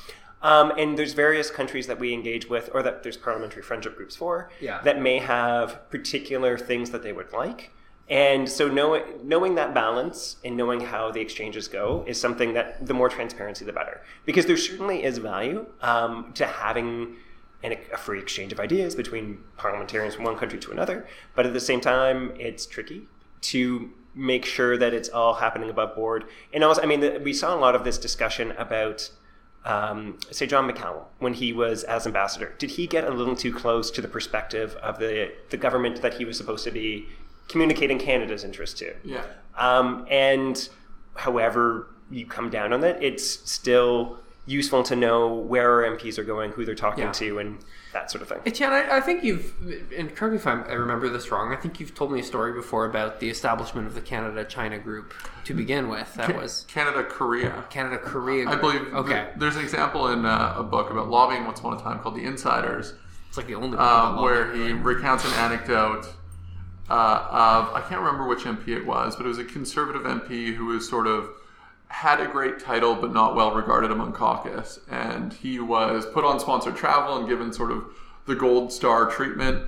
[0.43, 4.17] Um, and there's various countries that we engage with, or that there's parliamentary friendship groups
[4.17, 4.81] for, Yeah.
[4.83, 7.71] that may have particular things that they would like.
[8.11, 12.85] And so knowing, knowing that balance and knowing how the exchanges go is something that
[12.85, 14.01] the more transparency, the better.
[14.27, 17.17] Because there certainly is value um, to having
[17.63, 21.07] an, a free exchange of ideas between parliamentarians from one country to another.
[21.37, 23.07] But at the same time, it's tricky
[23.43, 26.25] to make sure that it's all happening above board.
[26.53, 29.09] And also, I mean, the, we saw a lot of this discussion about
[29.65, 32.55] um, say John McCallum when he was as ambassador.
[32.59, 36.15] Did he get a little too close to the perspective of the the government that
[36.15, 37.09] he was supposed to be
[37.51, 38.95] communicating Canada's interest to?
[39.05, 39.23] Yeah.
[39.59, 40.69] Um, and
[41.17, 46.25] however you come down on it, it's still useful to know where our MPs are
[46.25, 47.13] going, who they're talking Yeah.
[47.13, 47.59] to, and
[47.93, 48.39] that sort of thing.
[48.45, 49.53] Hey, Chad, I, I think you've,
[49.97, 51.53] and correct me if I'm, I remember this wrong.
[51.53, 55.13] I think you've told me a story before about the establishment of the Canada-China group
[55.45, 56.13] to begin with.
[56.15, 57.65] That was Canada, Korea.
[57.71, 58.49] Canada-Korea.
[58.49, 61.77] I believe Okay, th- there's an example in uh, a book about lobbying once upon
[61.77, 62.95] a time called The Insiders,
[63.29, 66.07] it's like the only book um, where he recounts an anecdote
[66.91, 70.55] uh, of I can't remember which MP it was, but it was a conservative MP
[70.55, 71.31] who was sort of
[71.89, 76.41] had a great title but not well regarded among caucus, and he was put on
[76.41, 77.85] sponsored travel and given sort of
[78.27, 79.67] the gold star treatment.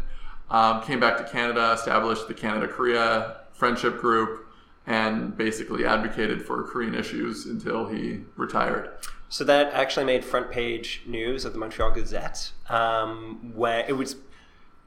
[0.51, 4.47] Um, came back to Canada, established the Canada Korea Friendship Group,
[4.87, 8.91] and basically advocated for Korean issues until he retired.
[9.29, 12.53] So that actually made front page news of the Montreal Gazette.
[12.69, 14.17] Um, when it was,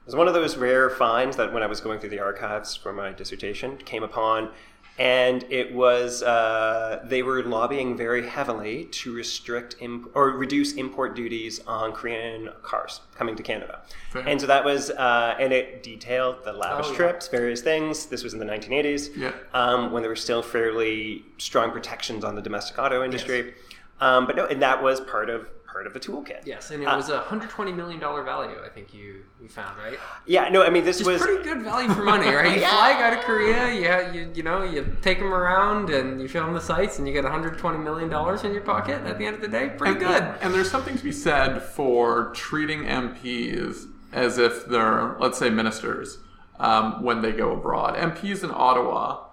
[0.06, 2.92] was one of those rare finds that when I was going through the archives for
[2.92, 4.50] my dissertation came upon,
[4.98, 11.14] and it was uh, they were lobbying very heavily to restrict imp- or reduce import
[11.14, 13.80] duties on Korean cars coming to Canada.
[14.10, 14.26] Fair.
[14.26, 16.96] And so that was, uh, and it detailed the lavish Oh, yeah.
[16.96, 18.06] trips, various things.
[18.06, 19.32] This was in the 1980s Yeah.
[19.52, 23.52] um, when there were still fairly strong protections on the domestic auto industry.
[24.00, 26.40] Um, but no, and that was part of part of the toolkit.
[26.46, 28.56] Yes, and it Uh, was a hundred twenty million dollar value.
[28.64, 29.98] I think you you found right.
[30.24, 32.54] Yeah, no, I mean this Just was pretty good value for money, right?
[32.54, 36.20] You fly out of Korea, you, ha- you you know you take them around and
[36.20, 39.18] you show him the sights, and you get 120 million dollars in your pocket at
[39.18, 39.68] the end of the day.
[39.76, 40.22] Pretty and, good.
[40.40, 46.18] And there's something to be said for treating MPs as if they're, let's say, ministers
[46.58, 47.96] um, when they go abroad.
[47.96, 49.24] MPs in Ottawa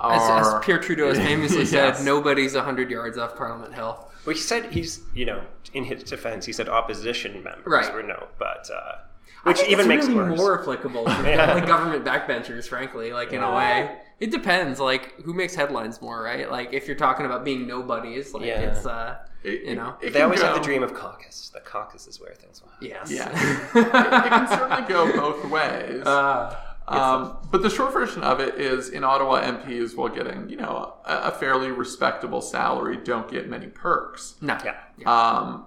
[0.00, 1.70] As, as Pierre Trudeau has famously Yes.
[1.98, 4.05] said, nobody's 100 yards off Parliament Hill.
[4.26, 7.94] Well, he said he's, you know, in his defense, he said opposition members Right.
[7.94, 8.96] were no, but uh,
[9.44, 10.38] I which think even it's makes really it worse.
[10.38, 11.54] more applicable to Yeah.
[11.54, 13.12] like government backbenchers, frankly.
[13.12, 14.80] Like in a way, it depends.
[14.80, 16.50] Like who makes headlines more, right?
[16.50, 18.60] Like if you're talking about being nobodies, like Yeah.
[18.62, 21.50] it's uh, It- you know, it They can always have the dream of caucus.
[21.54, 22.88] The caucus is where things will happen.
[22.88, 23.28] yes, Yeah.
[23.74, 26.04] it, it can certainly go both ways.
[26.04, 26.56] uh,
[26.88, 30.94] Um, but the short version of it is in Ottawa, MPs, while getting you know
[31.04, 34.36] a, a fairly respectable salary, don't get many perks.
[34.40, 34.76] no, Yeah.
[35.06, 35.66] Um,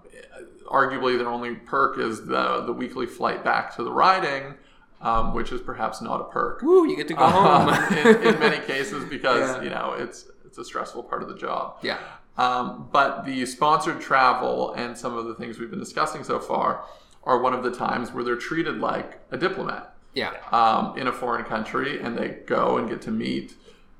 [0.67, 4.53] arguably, their only perk is the the weekly flight back to the riding,
[5.01, 7.69] um, which is perhaps not a perk Woo, you get to go home.
[7.69, 9.61] um, in, in many cases because Yeah.
[9.63, 11.77] you know it's it's a stressful part of the job.
[11.83, 11.99] yeah,
[12.37, 16.83] Um, but the sponsored travel and some of the things we've been discussing so far
[17.23, 21.11] are one of the times where they're treated like a diplomat yeah, um, in a
[21.11, 23.55] foreign country and they go and get to meet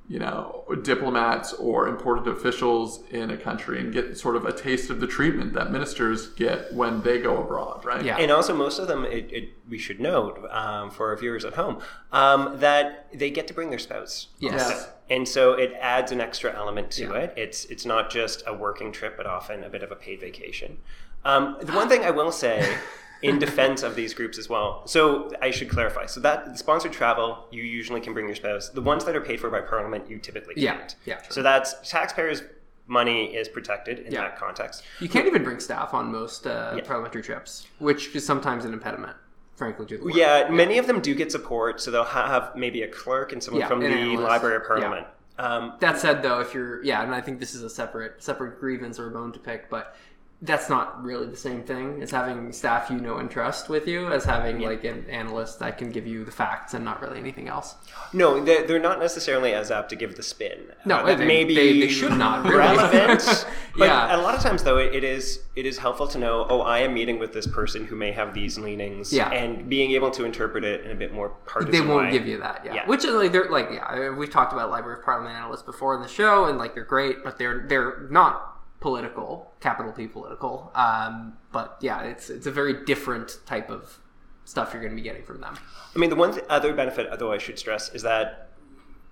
[0.08, 4.90] you know diplomats or important officials in a country and get sort of a taste
[4.90, 8.18] of the treatment that ministers get when they go abroad right Yeah.
[8.18, 11.54] And also, most of them, it, it, we should note um, for our viewers at
[11.54, 11.80] home,
[12.12, 14.30] um, that they get to bring their spouse.
[14.40, 14.90] yes, Yes.
[15.12, 17.14] And so it adds an extra element to Yeah.
[17.24, 17.34] it.
[17.38, 20.78] It's it's not just a working trip, but often a bit of a paid vacation.
[21.24, 22.78] Um, the one thing I will say
[23.22, 24.88] in defense of these groups as well.
[24.88, 26.06] So I should clarify.
[26.06, 28.70] So that sponsored travel, you usually can bring your spouse.
[28.70, 30.76] The ones that are paid for by Parliament, you typically Yeah.
[30.78, 30.96] can't.
[31.06, 31.22] Yeah.
[31.30, 32.44] So that's taxpayers'
[32.88, 34.22] money is protected in Yeah.
[34.22, 34.84] that context.
[35.00, 36.84] You can't even bring staff on most uh, Yeah.
[36.84, 39.18] parliamentary trips, which is sometimes an impediment,
[39.56, 39.86] frankly.
[39.88, 40.16] To the work.
[40.16, 43.62] Yeah, many of them do get support, so they'll have maybe a clerk and someone
[43.62, 44.18] Yeah, from the.
[44.18, 44.68] Library of Yeah.
[44.68, 45.08] Parliament.
[45.38, 48.60] Um, That said, though, if you're yeah, and I think this is a separate separate
[48.60, 49.96] grievance or a bone to pick, but
[50.42, 54.08] that's not really the same thing as having staff you know and trust with you
[54.08, 57.50] as having like an analyst that can give you the facts and not really anything
[57.50, 57.76] else.
[58.14, 60.58] no, they're, they're not necessarily as apt to give the spin.
[60.86, 62.58] No, Uh, they- may be they- they should not, really.
[62.58, 63.46] relevant.
[63.78, 64.16] but Yeah.
[64.16, 66.46] a lot of times, though, it, it is it is helpful to know.
[66.50, 69.12] Oh, I am meeting with this person who may have these leanings.
[69.12, 69.30] Yeah.
[69.32, 71.72] and being able to interpret it in a bit more partisan.
[71.74, 72.12] They won't way.
[72.12, 72.76] give you that, yeah.
[72.76, 72.88] Yeah.
[72.88, 75.64] Which is like they're like yeah, I mean, we've talked about Library of Parliament analysts
[75.64, 80.08] before in the show, and like they're great, but they're they're not political, capital P
[80.08, 80.72] political.
[80.76, 84.00] Um, but yeah, it's it's a very different type of
[84.46, 85.58] stuff you're going to be getting from them.
[85.96, 88.50] I mean, the one other benefit, though, I should stress, is that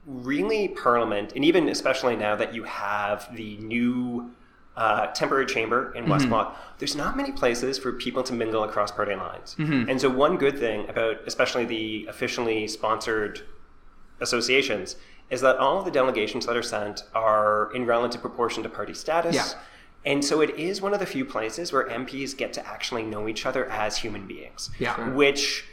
[0.05, 4.31] really Parliament, and even especially now that you have the new
[4.75, 8.91] uh, temporary chamber in West Block, there's not many places for people to mingle across
[8.91, 9.55] party lines.
[9.89, 13.41] And so, one good thing about especially the officially sponsored
[14.21, 14.95] associations
[15.29, 18.93] is that all of the delegations that are sent are in relative proportion to party
[18.93, 19.35] status.
[19.35, 19.45] Yeah.
[20.05, 23.27] And so it is one of the few places where MPs get to actually know
[23.27, 24.69] each other as human beings.
[24.79, 25.09] Yeah.
[25.09, 25.65] Which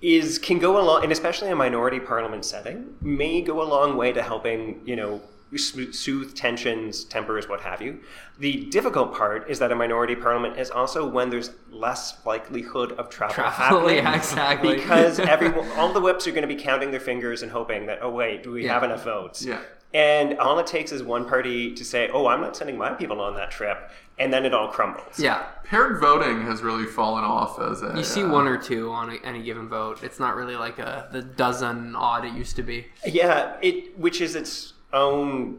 [0.00, 3.96] is can go along and especially in a minority parliament setting may go a long
[3.96, 5.24] way to helping, you know, sm-
[5.56, 8.00] soothe tensions, tempers, what have you.
[8.38, 13.08] The difficult part is that a minority parliament is also when there's less likelihood of
[13.08, 13.96] travel, Travel, happening.
[13.96, 14.76] yeah, exactly.
[14.76, 17.98] Because everyone, all the whips are going to be counting their fingers and hoping that,
[18.02, 18.74] oh wait, do we Yeah.
[18.74, 19.44] have enough votes?
[19.44, 19.60] Yeah.
[19.94, 23.22] And all it takes is one party to say, "Oh, I'm not sending my people
[23.22, 25.18] on that trip," and then it all crumbles.
[25.18, 27.94] Yeah, Paired voting has really fallen off as a.
[27.96, 30.02] you see uh, one or two on a, any given vote.
[30.02, 32.88] It's not really like a the dozen odd it used to be.
[33.06, 35.58] Yeah, it which is its own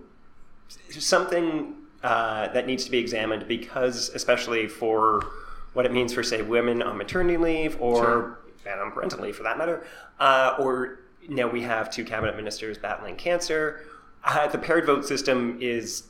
[0.90, 5.26] something uh, that needs to be examined because, especially for
[5.74, 8.40] what it means for, say, women on maternity leave or Sure.
[8.66, 9.86] and on parental leave for that matter,
[10.20, 13.82] uh, or now we have two cabinet ministers battling cancer.
[14.24, 16.04] Uh, the paired vote system is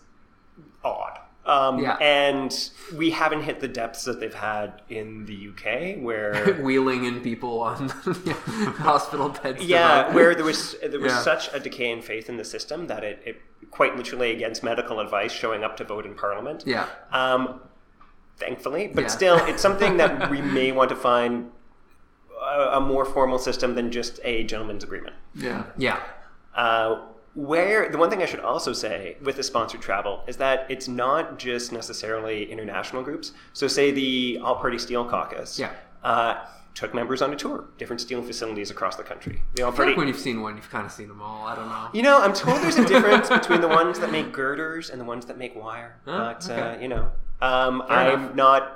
[0.83, 1.18] odd.
[1.49, 1.95] Um, Yeah.
[1.97, 2.51] And
[2.95, 7.53] we haven't hit the depths that they've had in the UK, where Wheeling in people
[7.61, 7.89] on
[8.89, 9.63] hospital beds.
[9.63, 11.21] yeah, where there was there was Yeah.
[11.31, 13.35] such a decay in faith in the system that it, it
[13.71, 16.63] quite literally against medical advice showing up to vote in Parliament.
[16.65, 17.61] yeah, Um,
[18.37, 21.51] thankfully, but still, it's something that we may want to find
[22.41, 25.15] a, a more formal system than just a gentleman's agreement.
[25.35, 25.63] Yeah.
[25.77, 25.99] yeah,
[26.55, 27.01] Uh,
[27.39, 30.87] where the one thing I should also say with the sponsored travel is that it's
[30.87, 33.31] not just necessarily international groups.
[33.53, 35.71] So, say the All Party Steel Caucus, Yeah.
[36.03, 39.41] uh, took members on a tour, different steel facilities across the country.
[39.55, 39.91] The All Party.
[39.91, 41.45] like when you've seen one, you've kind of seen them all.
[41.47, 41.87] I don't know.
[41.93, 45.05] You know, I'm told there's a difference between the ones that make girders and the
[45.05, 45.95] ones that make wire.
[46.07, 46.81] Oh, but uh, okay.
[46.81, 47.09] you know,
[47.41, 48.35] um, I'm enough.
[48.35, 48.75] not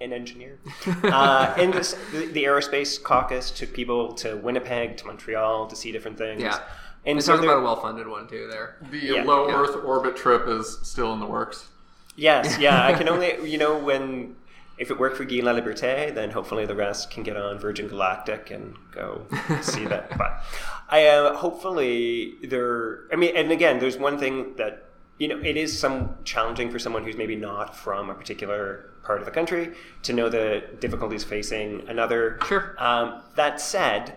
[0.00, 0.58] an engineer.
[1.04, 5.92] uh, and this, the, the aerospace caucus took people to Winnipeg, to Montreal to see
[5.92, 6.42] different things.
[6.42, 6.60] Yeah.
[7.06, 8.48] And And so talk about a well-funded one too.
[8.50, 8.76] There.
[8.90, 9.22] The Yeah.
[9.24, 9.60] low Yeah.
[9.60, 11.68] Earth orbit trip is still in the works.
[12.16, 14.36] yes, yeah, I can only you know when.
[14.78, 18.50] If it worked for Guy Laliberté, then hopefully the rest can get on Virgin Galactic
[18.50, 19.22] and go
[19.62, 20.18] see that.
[20.18, 20.42] But
[20.90, 23.04] I uh, hopefully there.
[23.10, 24.84] I mean, and again, there's one thing that
[25.16, 29.20] you know it is some challenging for someone who's maybe not from a particular part
[29.20, 32.38] of the country to know the difficulties facing another.
[32.46, 32.74] Sure.
[32.78, 34.16] Um, that said,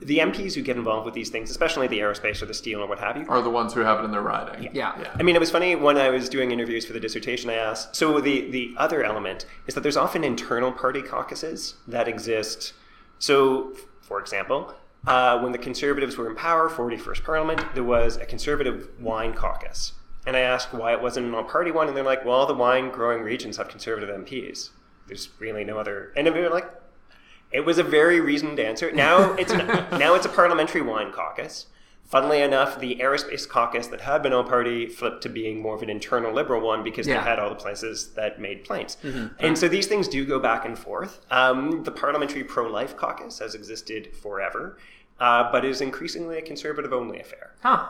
[0.00, 2.86] the MPs who get involved with these things, especially the aerospace or the steel or
[2.86, 4.62] what have you, Are the ones who have it in their riding.
[4.62, 4.70] Yeah.
[4.72, 5.00] yeah.
[5.00, 5.10] yeah.
[5.18, 7.50] I mean, it was funny when I was doing interviews for the dissertation.
[7.50, 7.96] I asked.
[7.96, 12.74] So the the other element is that there's often internal party caucuses that exist.
[13.18, 14.74] So, for example,
[15.06, 19.92] uh, when the Conservatives were in power, 41st Parliament, there was a Conservative wine caucus,
[20.26, 22.54] and I asked why it wasn't an all-party one, and they're like, "Well, all the
[22.54, 24.70] wine-growing regions have Conservative MPs.
[25.08, 26.70] There's really no other." And we were like,
[27.52, 28.90] it was a very reasoned answer.
[28.92, 29.66] Now it's an,
[29.98, 31.66] now it's a parliamentary wine caucus.
[32.04, 35.82] Funnily enough, the aerospace caucus that had been all party flipped to being more of
[35.82, 37.18] an internal liberal one because Yeah.
[37.18, 38.96] they had all the places that made planes.
[39.38, 41.20] And so these things do go back and forth.
[41.30, 44.78] Um, the parliamentary pro life caucus has existed forever,
[45.20, 47.50] uh, but is increasingly a conservative only affair.
[47.62, 47.86] Huh.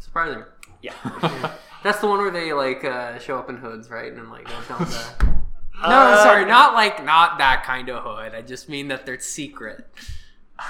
[0.00, 0.42] Surprising.
[0.82, 0.94] Yeah.
[1.84, 4.12] That's the one where they like uh, show up in hoods, right?
[4.12, 5.34] And like tell the.
[5.82, 8.34] No, sorry, not like not that kind of hood.
[8.34, 9.86] I just mean that they're secret.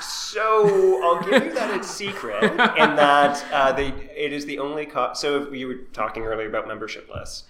[0.00, 2.42] So I'll give you that it's secret,
[2.78, 4.86] and that uh, they it is the only.
[4.86, 7.44] Co- so if you were talking earlier about membership lists.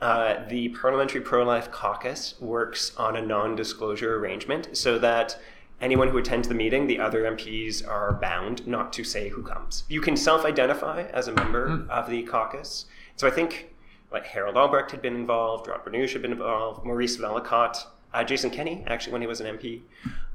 [0.00, 5.36] Uh, the Parliamentary Pro Life Caucus works on a non disclosure arrangement so that
[5.80, 9.84] anyone who attends the meeting, the other MPs are bound not to say who comes.
[9.88, 12.86] You can self identify as a member of the caucus.
[13.16, 13.70] So I think
[14.10, 18.50] like Harold Albrecht had been involved, Rod Bruinooge had been involved, Maurice Vellacott, uh, Jason
[18.50, 19.82] Kenney, actually, when he was an MP,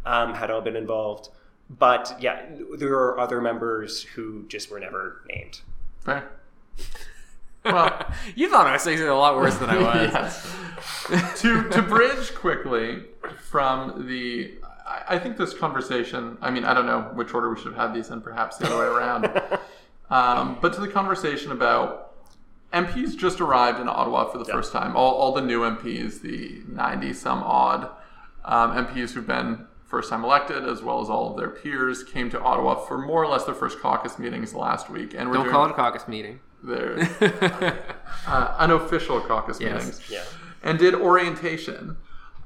[0.06, 1.30] um, had all been involved.
[1.70, 2.46] But yeah,
[2.78, 5.62] there are other members who just were never named.
[6.02, 6.30] Fair.
[7.66, 8.06] Well,
[8.36, 9.78] You thought I was saying a lot worse than I
[10.22, 10.54] was.
[11.42, 13.04] to to bridge quickly
[13.50, 14.56] from the,
[14.86, 16.38] I, I think this conversation.
[16.42, 18.20] I mean, I don't know which order we should have had these in.
[18.20, 19.42] Perhaps the other way around.
[20.10, 22.13] Um, but to the conversation about
[22.74, 24.96] MPs just arrived in Ottawa for the first time.
[24.96, 27.90] All, all the new MPs, the 90 some odd
[28.46, 32.30] um, MPs who've been first time elected, as well as all of their peers, came
[32.32, 35.14] to Ottawa for more or less their first caucus meetings last week.
[35.16, 36.40] And we're Don't doing call it a caucus meeting.
[36.64, 36.98] their
[38.28, 39.72] uh, unofficial caucus Yes.
[39.84, 40.24] meetings Yeah.
[40.64, 41.96] and did orientation.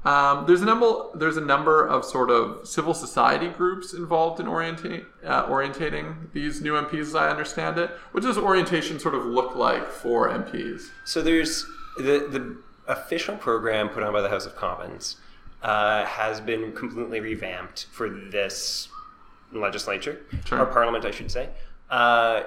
[0.04, 0.86] Um, there's a number.
[1.14, 6.60] There's a number of sort of civil society groups involved in orientate, uh, orientating these
[6.60, 7.90] new MPs, as I understand it.
[8.12, 10.90] What does orientation sort of look like for MPs?
[11.04, 12.56] So there's the the
[12.86, 15.16] official program put on by the House of Commons
[15.62, 18.88] uh, has been completely revamped for this
[19.52, 20.60] legislature Sure.
[20.60, 21.48] or parliament, I should say.
[21.90, 22.44] Uh,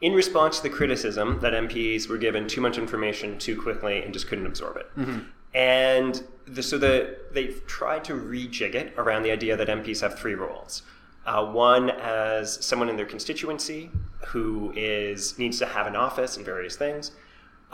[0.00, 4.12] in response to the criticism that MPs were given too much information too quickly and
[4.12, 4.88] just couldn't absorb it.
[5.58, 10.18] And the, so the, they've tried to rejig it around the idea that MPs have
[10.18, 10.82] three roles.
[11.26, 13.90] Uh, one as someone in their constituency
[14.28, 17.10] who is needs to have an office and various things.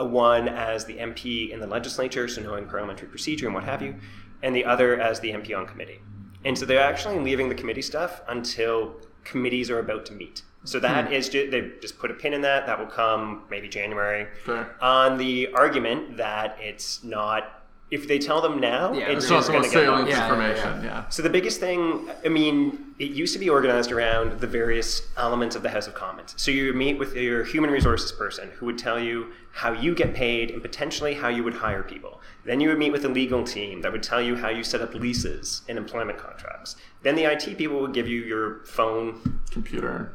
[0.00, 3.82] Uh, one as the MP in the legislature, so knowing parliamentary procedure and what have
[3.82, 3.94] you,
[4.42, 6.00] and the other as the MP on committee.
[6.44, 10.42] And so they're actually leaving the committee stuff until committees are about to meet.
[10.64, 12.66] So that is ju- they just put a pin in that.
[12.66, 14.26] That will come maybe January.
[14.44, 14.74] Fair.
[14.80, 17.63] On the argument that it's not,
[17.94, 20.08] if they tell them now, Yeah, it's It's It's not just going to get salient
[20.08, 20.10] lost.
[20.10, 20.84] Yeah, yeah, information.
[20.84, 21.08] Yeah.
[21.10, 25.54] So the biggest thing, I mean, it used to be organized around the various elements
[25.54, 26.34] of the House of Commons.
[26.36, 29.94] So you would meet with your human resources person who would tell you how you
[29.94, 32.20] get paid and potentially how you would hire people.
[32.44, 34.80] Then you would meet with a legal team that would tell you how you set
[34.82, 36.74] up leases and employment contracts.
[37.02, 40.12] Then the IT people would give you your phone, Computer.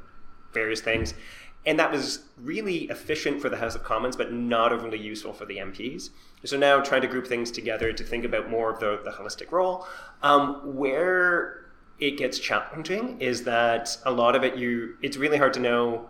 [0.54, 1.14] various things.
[1.66, 5.46] And that was really efficient for the House of Commons, but not overly useful for
[5.46, 6.10] the MPs.
[6.46, 9.52] So now trying to group things together to think about more of the, the holistic
[9.52, 9.86] role.
[10.24, 11.66] Um, where
[12.00, 16.10] it gets challenging is that a lot of it you it's really hard to know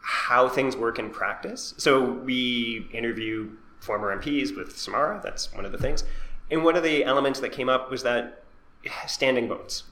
[0.00, 1.74] how things work in practice.
[1.76, 6.04] So we interview former MPs with Samara, that's one of the things.
[6.50, 8.44] And one of the elements that came up was that
[9.06, 9.84] standing votes.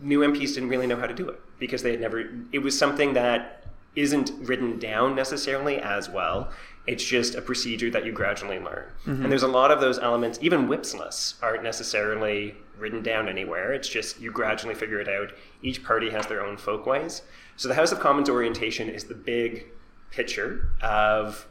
[0.00, 2.78] New MPs didn't really know how to do it because they had never, it was
[2.78, 3.57] something that
[3.98, 6.50] isn't written down necessarily as well.
[6.86, 8.84] It's just a procedure that you gradually learn.
[9.24, 13.72] And there's a lot of those elements, even whips lists aren't necessarily written down anywhere.
[13.72, 15.32] It's just you gradually figure it out.
[15.62, 17.22] Each party has their own folkways.
[17.56, 19.66] So the House of Commons orientation is the big
[20.10, 21.46] picture of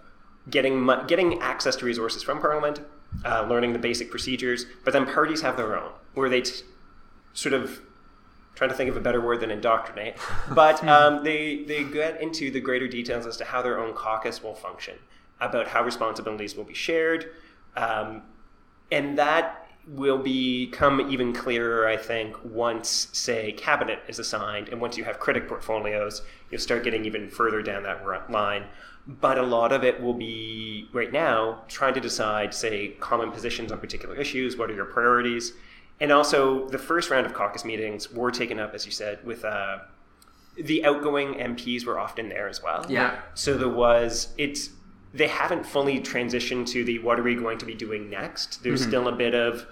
[0.49, 2.79] getting getting access to resources from Parliament,
[3.25, 6.63] uh, learning the basic procedures, but then parties have their own, where they t-
[7.33, 7.81] sort of
[8.57, 10.15] trying to think of a better word than indoctrinate,
[10.53, 14.43] but um, they they get into the greater details as to how their own caucus
[14.43, 14.95] will function,
[15.39, 17.29] about how responsibilities will be shared,
[17.75, 18.23] um,
[18.91, 24.97] and that will become even clearer, I think, once, say, cabinet is assigned, and once
[24.97, 28.65] you have critic portfolios, you'll start getting even further down that line.
[29.07, 33.71] But a lot of it will be right now trying to decide, say, common positions
[33.71, 34.57] on particular issues.
[34.57, 35.53] What are your priorities?
[35.99, 39.43] And also, the first round of caucus meetings were taken up, as you said, with
[39.43, 39.79] uh,
[40.55, 42.85] the outgoing MPs were often there as well.
[42.87, 43.19] Yeah.
[43.33, 44.69] So there was it's
[45.13, 48.61] they haven't fully transitioned to the what are we going to be doing next.
[48.63, 48.89] There's Mm-hmm.
[48.89, 49.65] still a bit of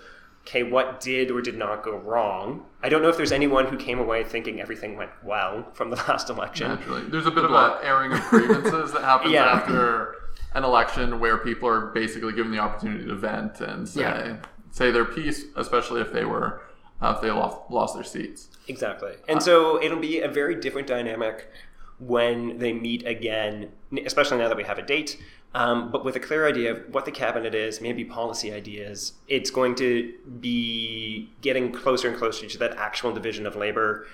[0.47, 2.65] okay, what did or did not go wrong?
[2.83, 5.95] I don't know if there's anyone who came away thinking everything went well from the
[6.07, 6.67] last election.
[6.69, 9.45] Naturally, there's a bit of a airing of grievances that happens Yeah.
[9.45, 10.15] after
[10.53, 14.37] an election where people are basically given the opportunity to vent and say Yeah.
[14.75, 16.61] Say their piece, especially if they were
[17.01, 18.49] uh, if they lost lost their seats.
[18.67, 19.13] Exactly.
[19.29, 21.49] And so it'll be a very different dynamic
[21.97, 23.69] when they meet again,
[24.05, 25.17] especially now that we have a date,
[25.53, 29.13] um, but with a clear idea of what the cabinet is, maybe policy ideas.
[29.29, 34.07] It's going to be getting closer and closer to that actual division of labor.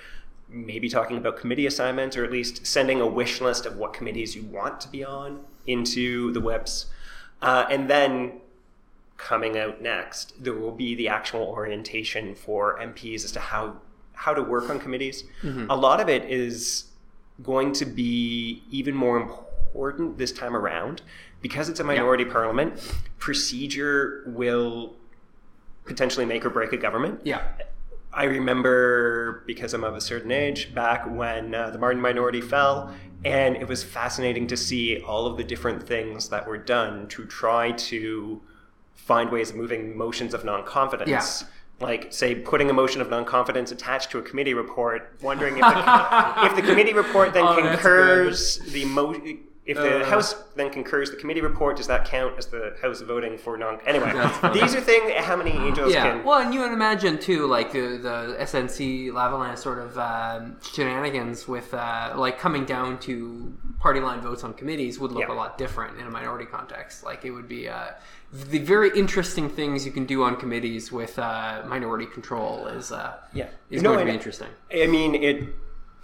[0.47, 4.35] Maybe talking about committee assignments, or at least sending a wish list of what committees
[4.35, 6.85] you want to be on into the whips.
[7.41, 8.41] Uh, and then
[9.21, 13.77] coming out next, there will be the actual orientation for MPs as to how
[14.13, 15.23] how to work on committees.
[15.69, 16.85] A lot of it is
[17.41, 21.01] going to be even more important this time around
[21.41, 22.79] because it's a minority parliament.
[23.17, 24.95] Procedure will
[25.85, 27.21] potentially make or break a government.
[27.23, 27.41] Yeah.
[28.13, 32.93] I remember because I'm of a certain age back when uh, the Martin minority fell,
[33.23, 37.25] and it was fascinating to see all of the different things that were done to
[37.25, 38.41] try to
[39.05, 41.09] find ways of moving motions of non-confidence.
[41.41, 41.47] Yeah.
[41.87, 46.33] Like, say, putting a motion of non-confidence attached to a committee report, wondering if the,
[46.45, 49.15] if the committee report then Oh, concurs the mo-
[49.65, 50.05] if the Uh.
[50.05, 53.79] House then concurs the committee report, does that count as the House voting for non?
[53.87, 54.11] Anyway,
[54.53, 55.11] these are things.
[55.25, 56.23] How many angels Yeah, can?
[56.23, 61.47] well, and you would imagine too, like the the SNC Lavalin sort of um, shenanigans
[61.47, 65.33] with uh, like coming down to party line votes on committees would look Yeah.
[65.33, 67.03] a lot different in a minority context.
[67.03, 67.91] Like it would be uh,
[68.31, 73.17] the very interesting things you can do on committees with uh, minority control is uh,
[73.33, 73.49] Yeah.
[73.69, 74.47] is No, going to be interesting.
[74.73, 75.49] I mean, it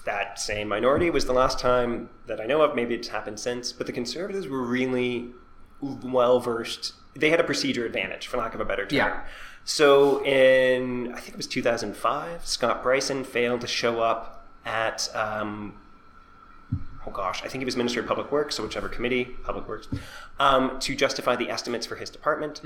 [0.06, 2.76] that same minority was the last time that I know of.
[2.76, 5.32] Maybe it's happened since, but the conservatives were really
[5.82, 6.94] well versed.
[7.16, 8.98] They had a procedure advantage, for lack of a better term.
[8.98, 9.22] Yeah.
[9.66, 15.10] So in I think it was 2005, Scott Brison failed to show up at.
[15.16, 15.74] Um,
[17.08, 19.88] oh gosh, I think he was Minister of Public Works, so whichever committee, Public Works,
[20.40, 22.62] um, to justify the estimates for his department.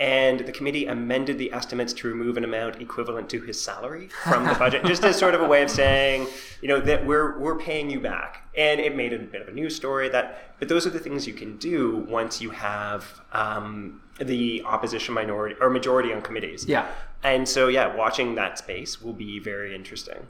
[0.00, 4.46] And the committee amended the estimates to remove an amount equivalent to his salary from
[4.46, 6.26] the budget, just as sort of a way of saying,
[6.60, 8.48] you know, that we're we're paying you back.
[8.56, 10.08] And it made it a bit of a news story.
[10.08, 15.14] That, but those are the things you can do once you have um, the opposition
[15.14, 16.66] minority or majority on committees.
[16.66, 16.86] Yeah.
[17.22, 20.26] And so, yeah, watching that space will be very interesting.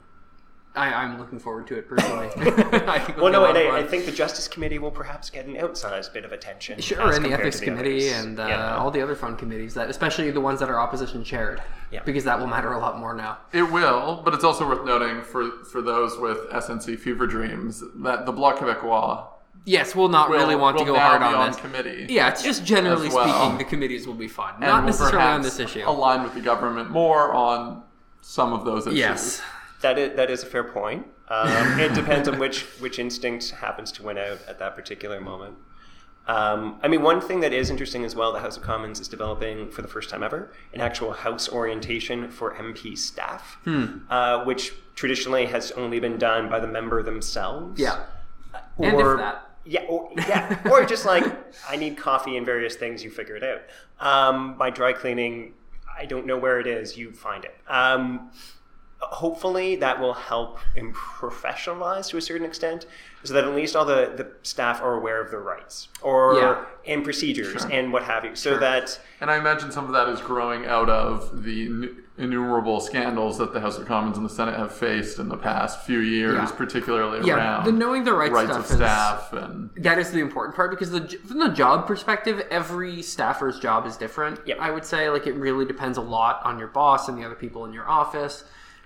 [0.75, 2.27] I, I'm looking forward to it personally.
[2.35, 3.79] I think Well, no, and I.
[3.81, 6.81] I think the Justice Committee will perhaps get an outsized bit of attention.
[6.81, 8.25] Sure, as and the ethics the committee others.
[8.25, 8.77] and uh, Yeah.
[8.77, 11.61] all the other fun committees that, especially the ones that are opposition chaired,
[11.91, 12.01] Yeah.
[12.05, 13.37] because that will matter a lot more now.
[13.51, 18.25] It will, but it's also worth noting for for those with SNC fever dreams that
[18.25, 19.27] the Bloc Québécois
[19.65, 21.61] Yes, we'll not will, really want to will go hard be on, on this.
[21.61, 22.07] committee.
[22.09, 23.29] Yeah, it's just generally well.
[23.29, 24.55] speaking, the committees will be fun.
[24.55, 25.83] and Not will necessarily on this issue.
[25.85, 27.83] Align with the government more on
[28.21, 28.99] some of those issues.
[28.99, 29.41] Yes.
[29.83, 31.05] That is, that is a fair point.
[31.29, 35.55] Um, it depends on which which instinct happens to win out at that particular moment.
[36.25, 39.09] Um, I mean, one thing that is interesting as well, the House of Commons is
[39.09, 43.97] developing for the first time ever an actual House orientation for MP staff, Hmm.
[44.09, 47.79] uh, which traditionally has only been done by the member themselves.
[47.79, 48.03] Yeah.
[48.77, 49.49] And if that.
[49.65, 51.23] Yeah, or, yeah, or just like
[51.69, 53.61] I need coffee and various things, you figure it out.
[53.99, 55.53] Um, my dry cleaning,
[55.97, 57.55] I don't know where it is, you find it.
[57.69, 58.29] Um,
[59.11, 62.85] hopefully, that will help and professionalize to a certain extent,
[63.23, 66.65] so that at least all the, the staff are aware of their rights or Yeah.
[66.85, 67.71] and procedures Sure.
[67.71, 68.59] and what have you, so Sure.
[68.59, 73.53] that And I imagine some of that is growing out of the innumerable scandals that
[73.53, 76.45] the House of Commons and the Senate have faced in the past few years, Yeah.
[76.55, 80.11] particularly Yeah, around the knowing the rights rights stuff of is- staff and That is
[80.11, 84.41] the important part because the, from the job perspective, every staffer's job is different.
[84.45, 84.57] Yep.
[84.59, 87.35] I would say like it really depends a lot on your boss and the other
[87.35, 88.43] people in your office.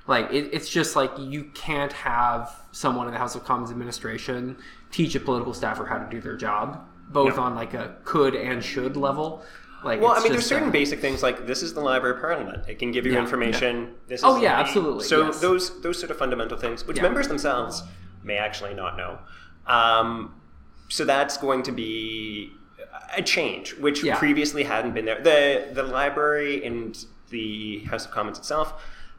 [0.07, 4.57] Like it, it's just like you can't have someone in the House of Commons administration
[4.91, 6.79] teach a political staffer how to do their job,
[7.09, 7.43] both No.
[7.43, 9.43] on like a could and should level.
[9.83, 12.21] Like Well, I mean, there's certain uh, basic things like this is the Library of
[12.21, 12.63] Parliament.
[12.67, 13.19] It can give you Yeah.
[13.19, 13.95] information.
[14.07, 15.39] This is Oh, is yeah, absolutely, So yes.
[15.41, 17.03] those those sort of fundamental things, which Yeah.
[17.03, 17.83] members themselves
[18.23, 19.19] may actually not know.
[19.67, 20.33] Um,
[20.87, 22.53] so that's going to be
[23.15, 24.17] a change, which Yeah.
[24.17, 25.21] previously hadn't been there.
[25.21, 26.97] The the library and
[27.29, 28.73] the House of Commons itself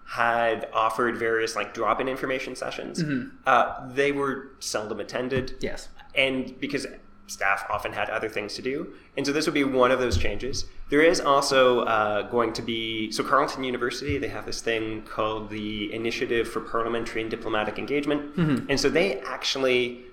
[0.09, 3.03] had offered various like drop-in information sessions.
[3.47, 5.89] Uh, they were seldom attended Yes.
[6.15, 6.87] and because
[7.27, 8.95] staff often had other things to do.
[9.19, 10.65] And so this would be one of those changes.
[10.89, 15.51] There is also uh, going to be so Carleton University they have this thing called
[15.51, 18.35] the Initiative for Parliamentary and Diplomatic Engagement,
[18.71, 20.05] and so they actually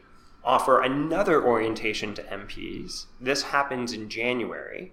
[0.43, 3.05] offer another orientation to MPs.
[3.21, 4.91] This happens in January.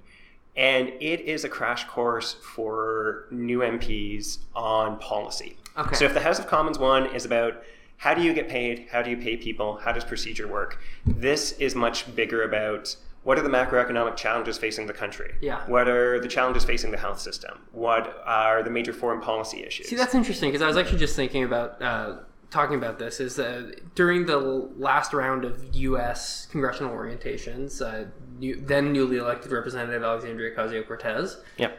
[0.57, 5.57] And it is a crash course for new MPs on policy.
[5.79, 5.95] Okay.
[5.95, 7.63] So if the House of Commons one is about
[7.97, 11.53] how do you get paid, how do you pay people, how does procedure work, this
[11.53, 15.35] is much bigger about what are the macroeconomic challenges facing the country?
[15.41, 15.61] Yeah.
[15.67, 17.61] What are the challenges facing the health system?
[17.71, 19.89] What are the major foreign policy issues?
[19.89, 22.17] See, that's interesting because I was actually just thinking about uh,
[22.51, 23.21] talking about this.
[23.21, 26.47] Is uh, during the last round of U.S.
[26.51, 28.09] congressional orientations, uh,
[28.39, 31.79] new, then newly elected Representative Alexandria Ocasio Cortez Yep.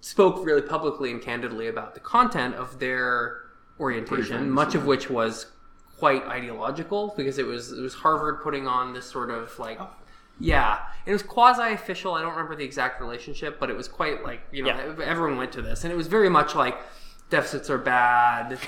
[0.00, 3.42] spoke really publicly and candidly about the content of their
[3.80, 5.46] orientation, much of which was
[5.98, 9.78] quite ideological because it was it was Harvard putting on this sort of like
[10.40, 12.14] yeah, it was quasi official.
[12.14, 15.04] I don't remember the exact relationship, but it was quite like you know Yeah.
[15.04, 16.76] everyone went to this, and it was very much like
[17.30, 18.58] deficits are bad.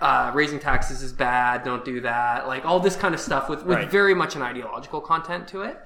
[0.00, 1.64] Uh, raising taxes is bad.
[1.64, 2.46] Don't do that.
[2.46, 3.90] Like all this kind of stuff with, with Right.
[3.90, 5.80] very much an ideological content to it.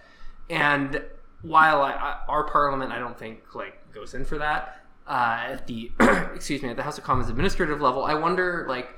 [0.51, 1.03] And
[1.43, 4.85] while I, I, our parliament, I don't think like goes in for that.
[5.07, 5.91] Uh, at the
[6.35, 8.89] excuse me, at the House of Commons administrative level, I wonder like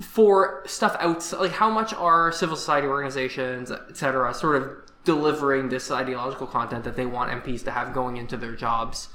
[0.00, 4.70] for stuff outside, like how much are civil society organizations, etc., sort of
[5.04, 9.08] delivering this ideological content that they want MPs to have going into their jobs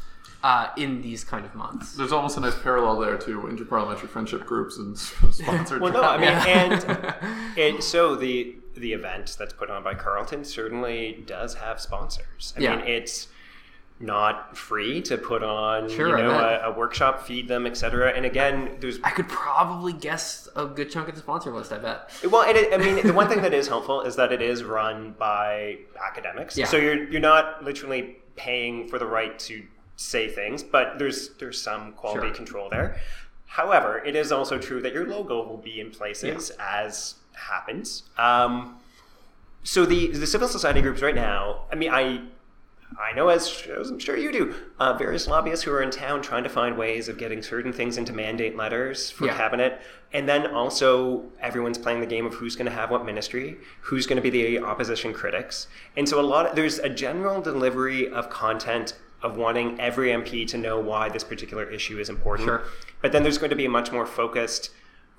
[0.43, 1.95] uh, in these kind of months.
[1.95, 4.97] There's almost a nice parallel there to interparliamentary friendship groups and
[5.31, 5.81] sponsored.
[5.81, 7.15] Well, no, I mean, and,
[7.57, 12.53] and so the the event that's put on by Carleton certainly does have sponsors.
[12.57, 12.75] I Yeah.
[12.77, 13.27] mean, it's
[13.99, 18.11] not free to put on, Sure, you know, a, a workshop, feed them, etc.
[18.11, 21.71] And again, there's I could probably guess a good chunk of the sponsor list.
[21.71, 22.09] I bet.
[22.29, 25.13] well, it, I mean, the one thing that is helpful is that it is run
[25.17, 26.57] by academics.
[26.57, 26.65] Yeah.
[26.65, 29.63] So you're you're not literally paying for the right to
[29.95, 32.35] say things, but there's there's some quality Sure.
[32.35, 32.99] control there.
[33.45, 38.03] However, it is also true that your logo will be in places as happens.
[38.17, 38.77] Um,
[39.63, 42.21] so the the civil society groups right now, I mean, I
[42.99, 46.21] I know, as, as I'm sure you do, uh, various lobbyists who are in town
[46.21, 49.35] trying to find ways of getting certain things into mandate letters for Yeah.
[49.35, 49.81] cabinet,
[50.11, 54.05] and then also everyone's playing the game of who's going to have what ministry, who's
[54.05, 55.67] going to be the opposition critics,
[55.97, 56.55] and so a lot.
[56.55, 61.63] there's a general delivery of content of wanting every MP to know why this particular
[61.63, 62.45] issue is important.
[62.47, 62.63] Sure.
[63.01, 64.69] But then there's going to be a much more focused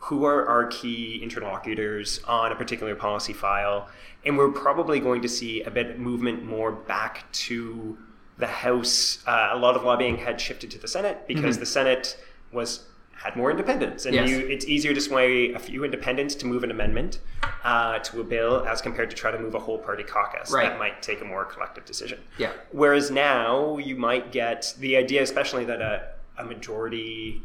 [0.05, 3.89] who are our key interlocutors on a particular policy file.
[4.27, 7.97] And we're probably going to see a bit of movement more back to
[8.37, 9.23] the House.
[9.27, 12.19] Uh, a lot of lobbying had shifted to the Senate because the Senate
[12.53, 12.85] was
[13.15, 14.29] had more independence, and Yes.
[14.29, 17.21] you, it's easier to sway a few independents to move an amendment
[17.63, 20.51] uh, to a bill as compared to try to move a whole party caucus.
[20.51, 20.69] Right.
[20.69, 22.19] That might take a more collective decision.
[22.37, 22.53] Yeah.
[22.73, 27.41] Whereas now you might get the idea, especially that a, a majority,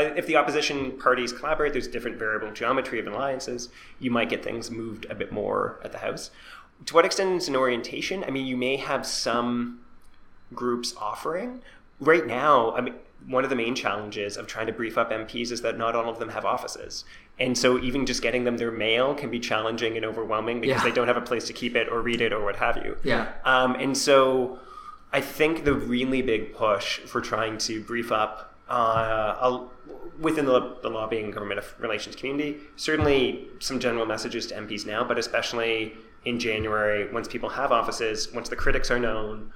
[0.00, 3.68] if the opposition parties collaborate, there's different variable geometry of alliances.
[4.00, 6.30] You might get things moved a bit more at the House.
[6.86, 8.24] To what extent is an orientation?
[8.24, 9.80] I mean, you may have some
[10.52, 11.60] groups offering.
[12.00, 12.94] Right now, I mean,
[13.26, 16.10] one of the main challenges of trying to brief up MPs is that not all
[16.10, 17.04] of them have offices.
[17.38, 20.88] And so even just getting them their mail can be challenging and overwhelming because Yeah.
[20.88, 22.96] they don't have a place to keep it or read it or what have you.
[23.02, 23.28] Yeah.
[23.44, 24.58] Um, and so
[25.12, 29.66] I think the really big push for trying to brief up uh, a,
[30.20, 35.18] within the, the lobbying government relations community, certainly some general messages to MPs now, but
[35.18, 39.52] especially in January, once people have offices, once the critics are known,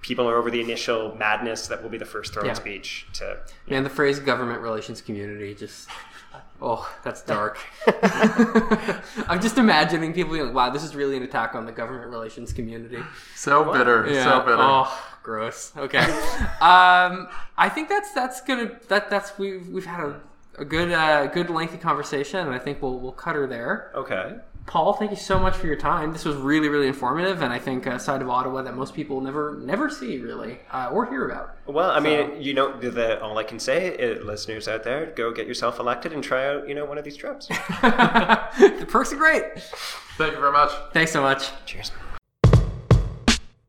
[0.00, 2.52] people are over the initial madness that will be the first throne Yeah.
[2.54, 5.88] speech to Man, the phrase government relations community just.
[6.60, 7.58] Oh, that's dark.
[9.28, 12.10] I'm just imagining people being like, wow, this is really an attack on the government
[12.10, 12.98] relations community.
[13.34, 14.56] So bitter, so bitter.
[14.58, 15.72] Oh, gross.
[15.76, 15.98] Okay.
[15.98, 20.20] um, I think that's that's gonna that that's we've we've had a,
[20.58, 23.90] a good uh, good lengthy conversation, and I think we'll we'll cut her there.
[23.94, 24.36] okay.
[24.66, 26.12] Paul, thank you so much for your time.
[26.12, 29.20] This was really really informative, and I think a side of Ottawa that most people
[29.20, 31.56] never never see really uh, or hear about.
[31.66, 35.06] Well, I mean, you know, the, the, all I can say, is, listeners out there,
[35.06, 37.46] go get yourself elected and try out, you know, one of these trips.
[37.48, 39.44] the perks are great.
[40.16, 40.70] Thank you very much.
[40.92, 41.50] Thanks so much.
[41.64, 41.90] Cheers.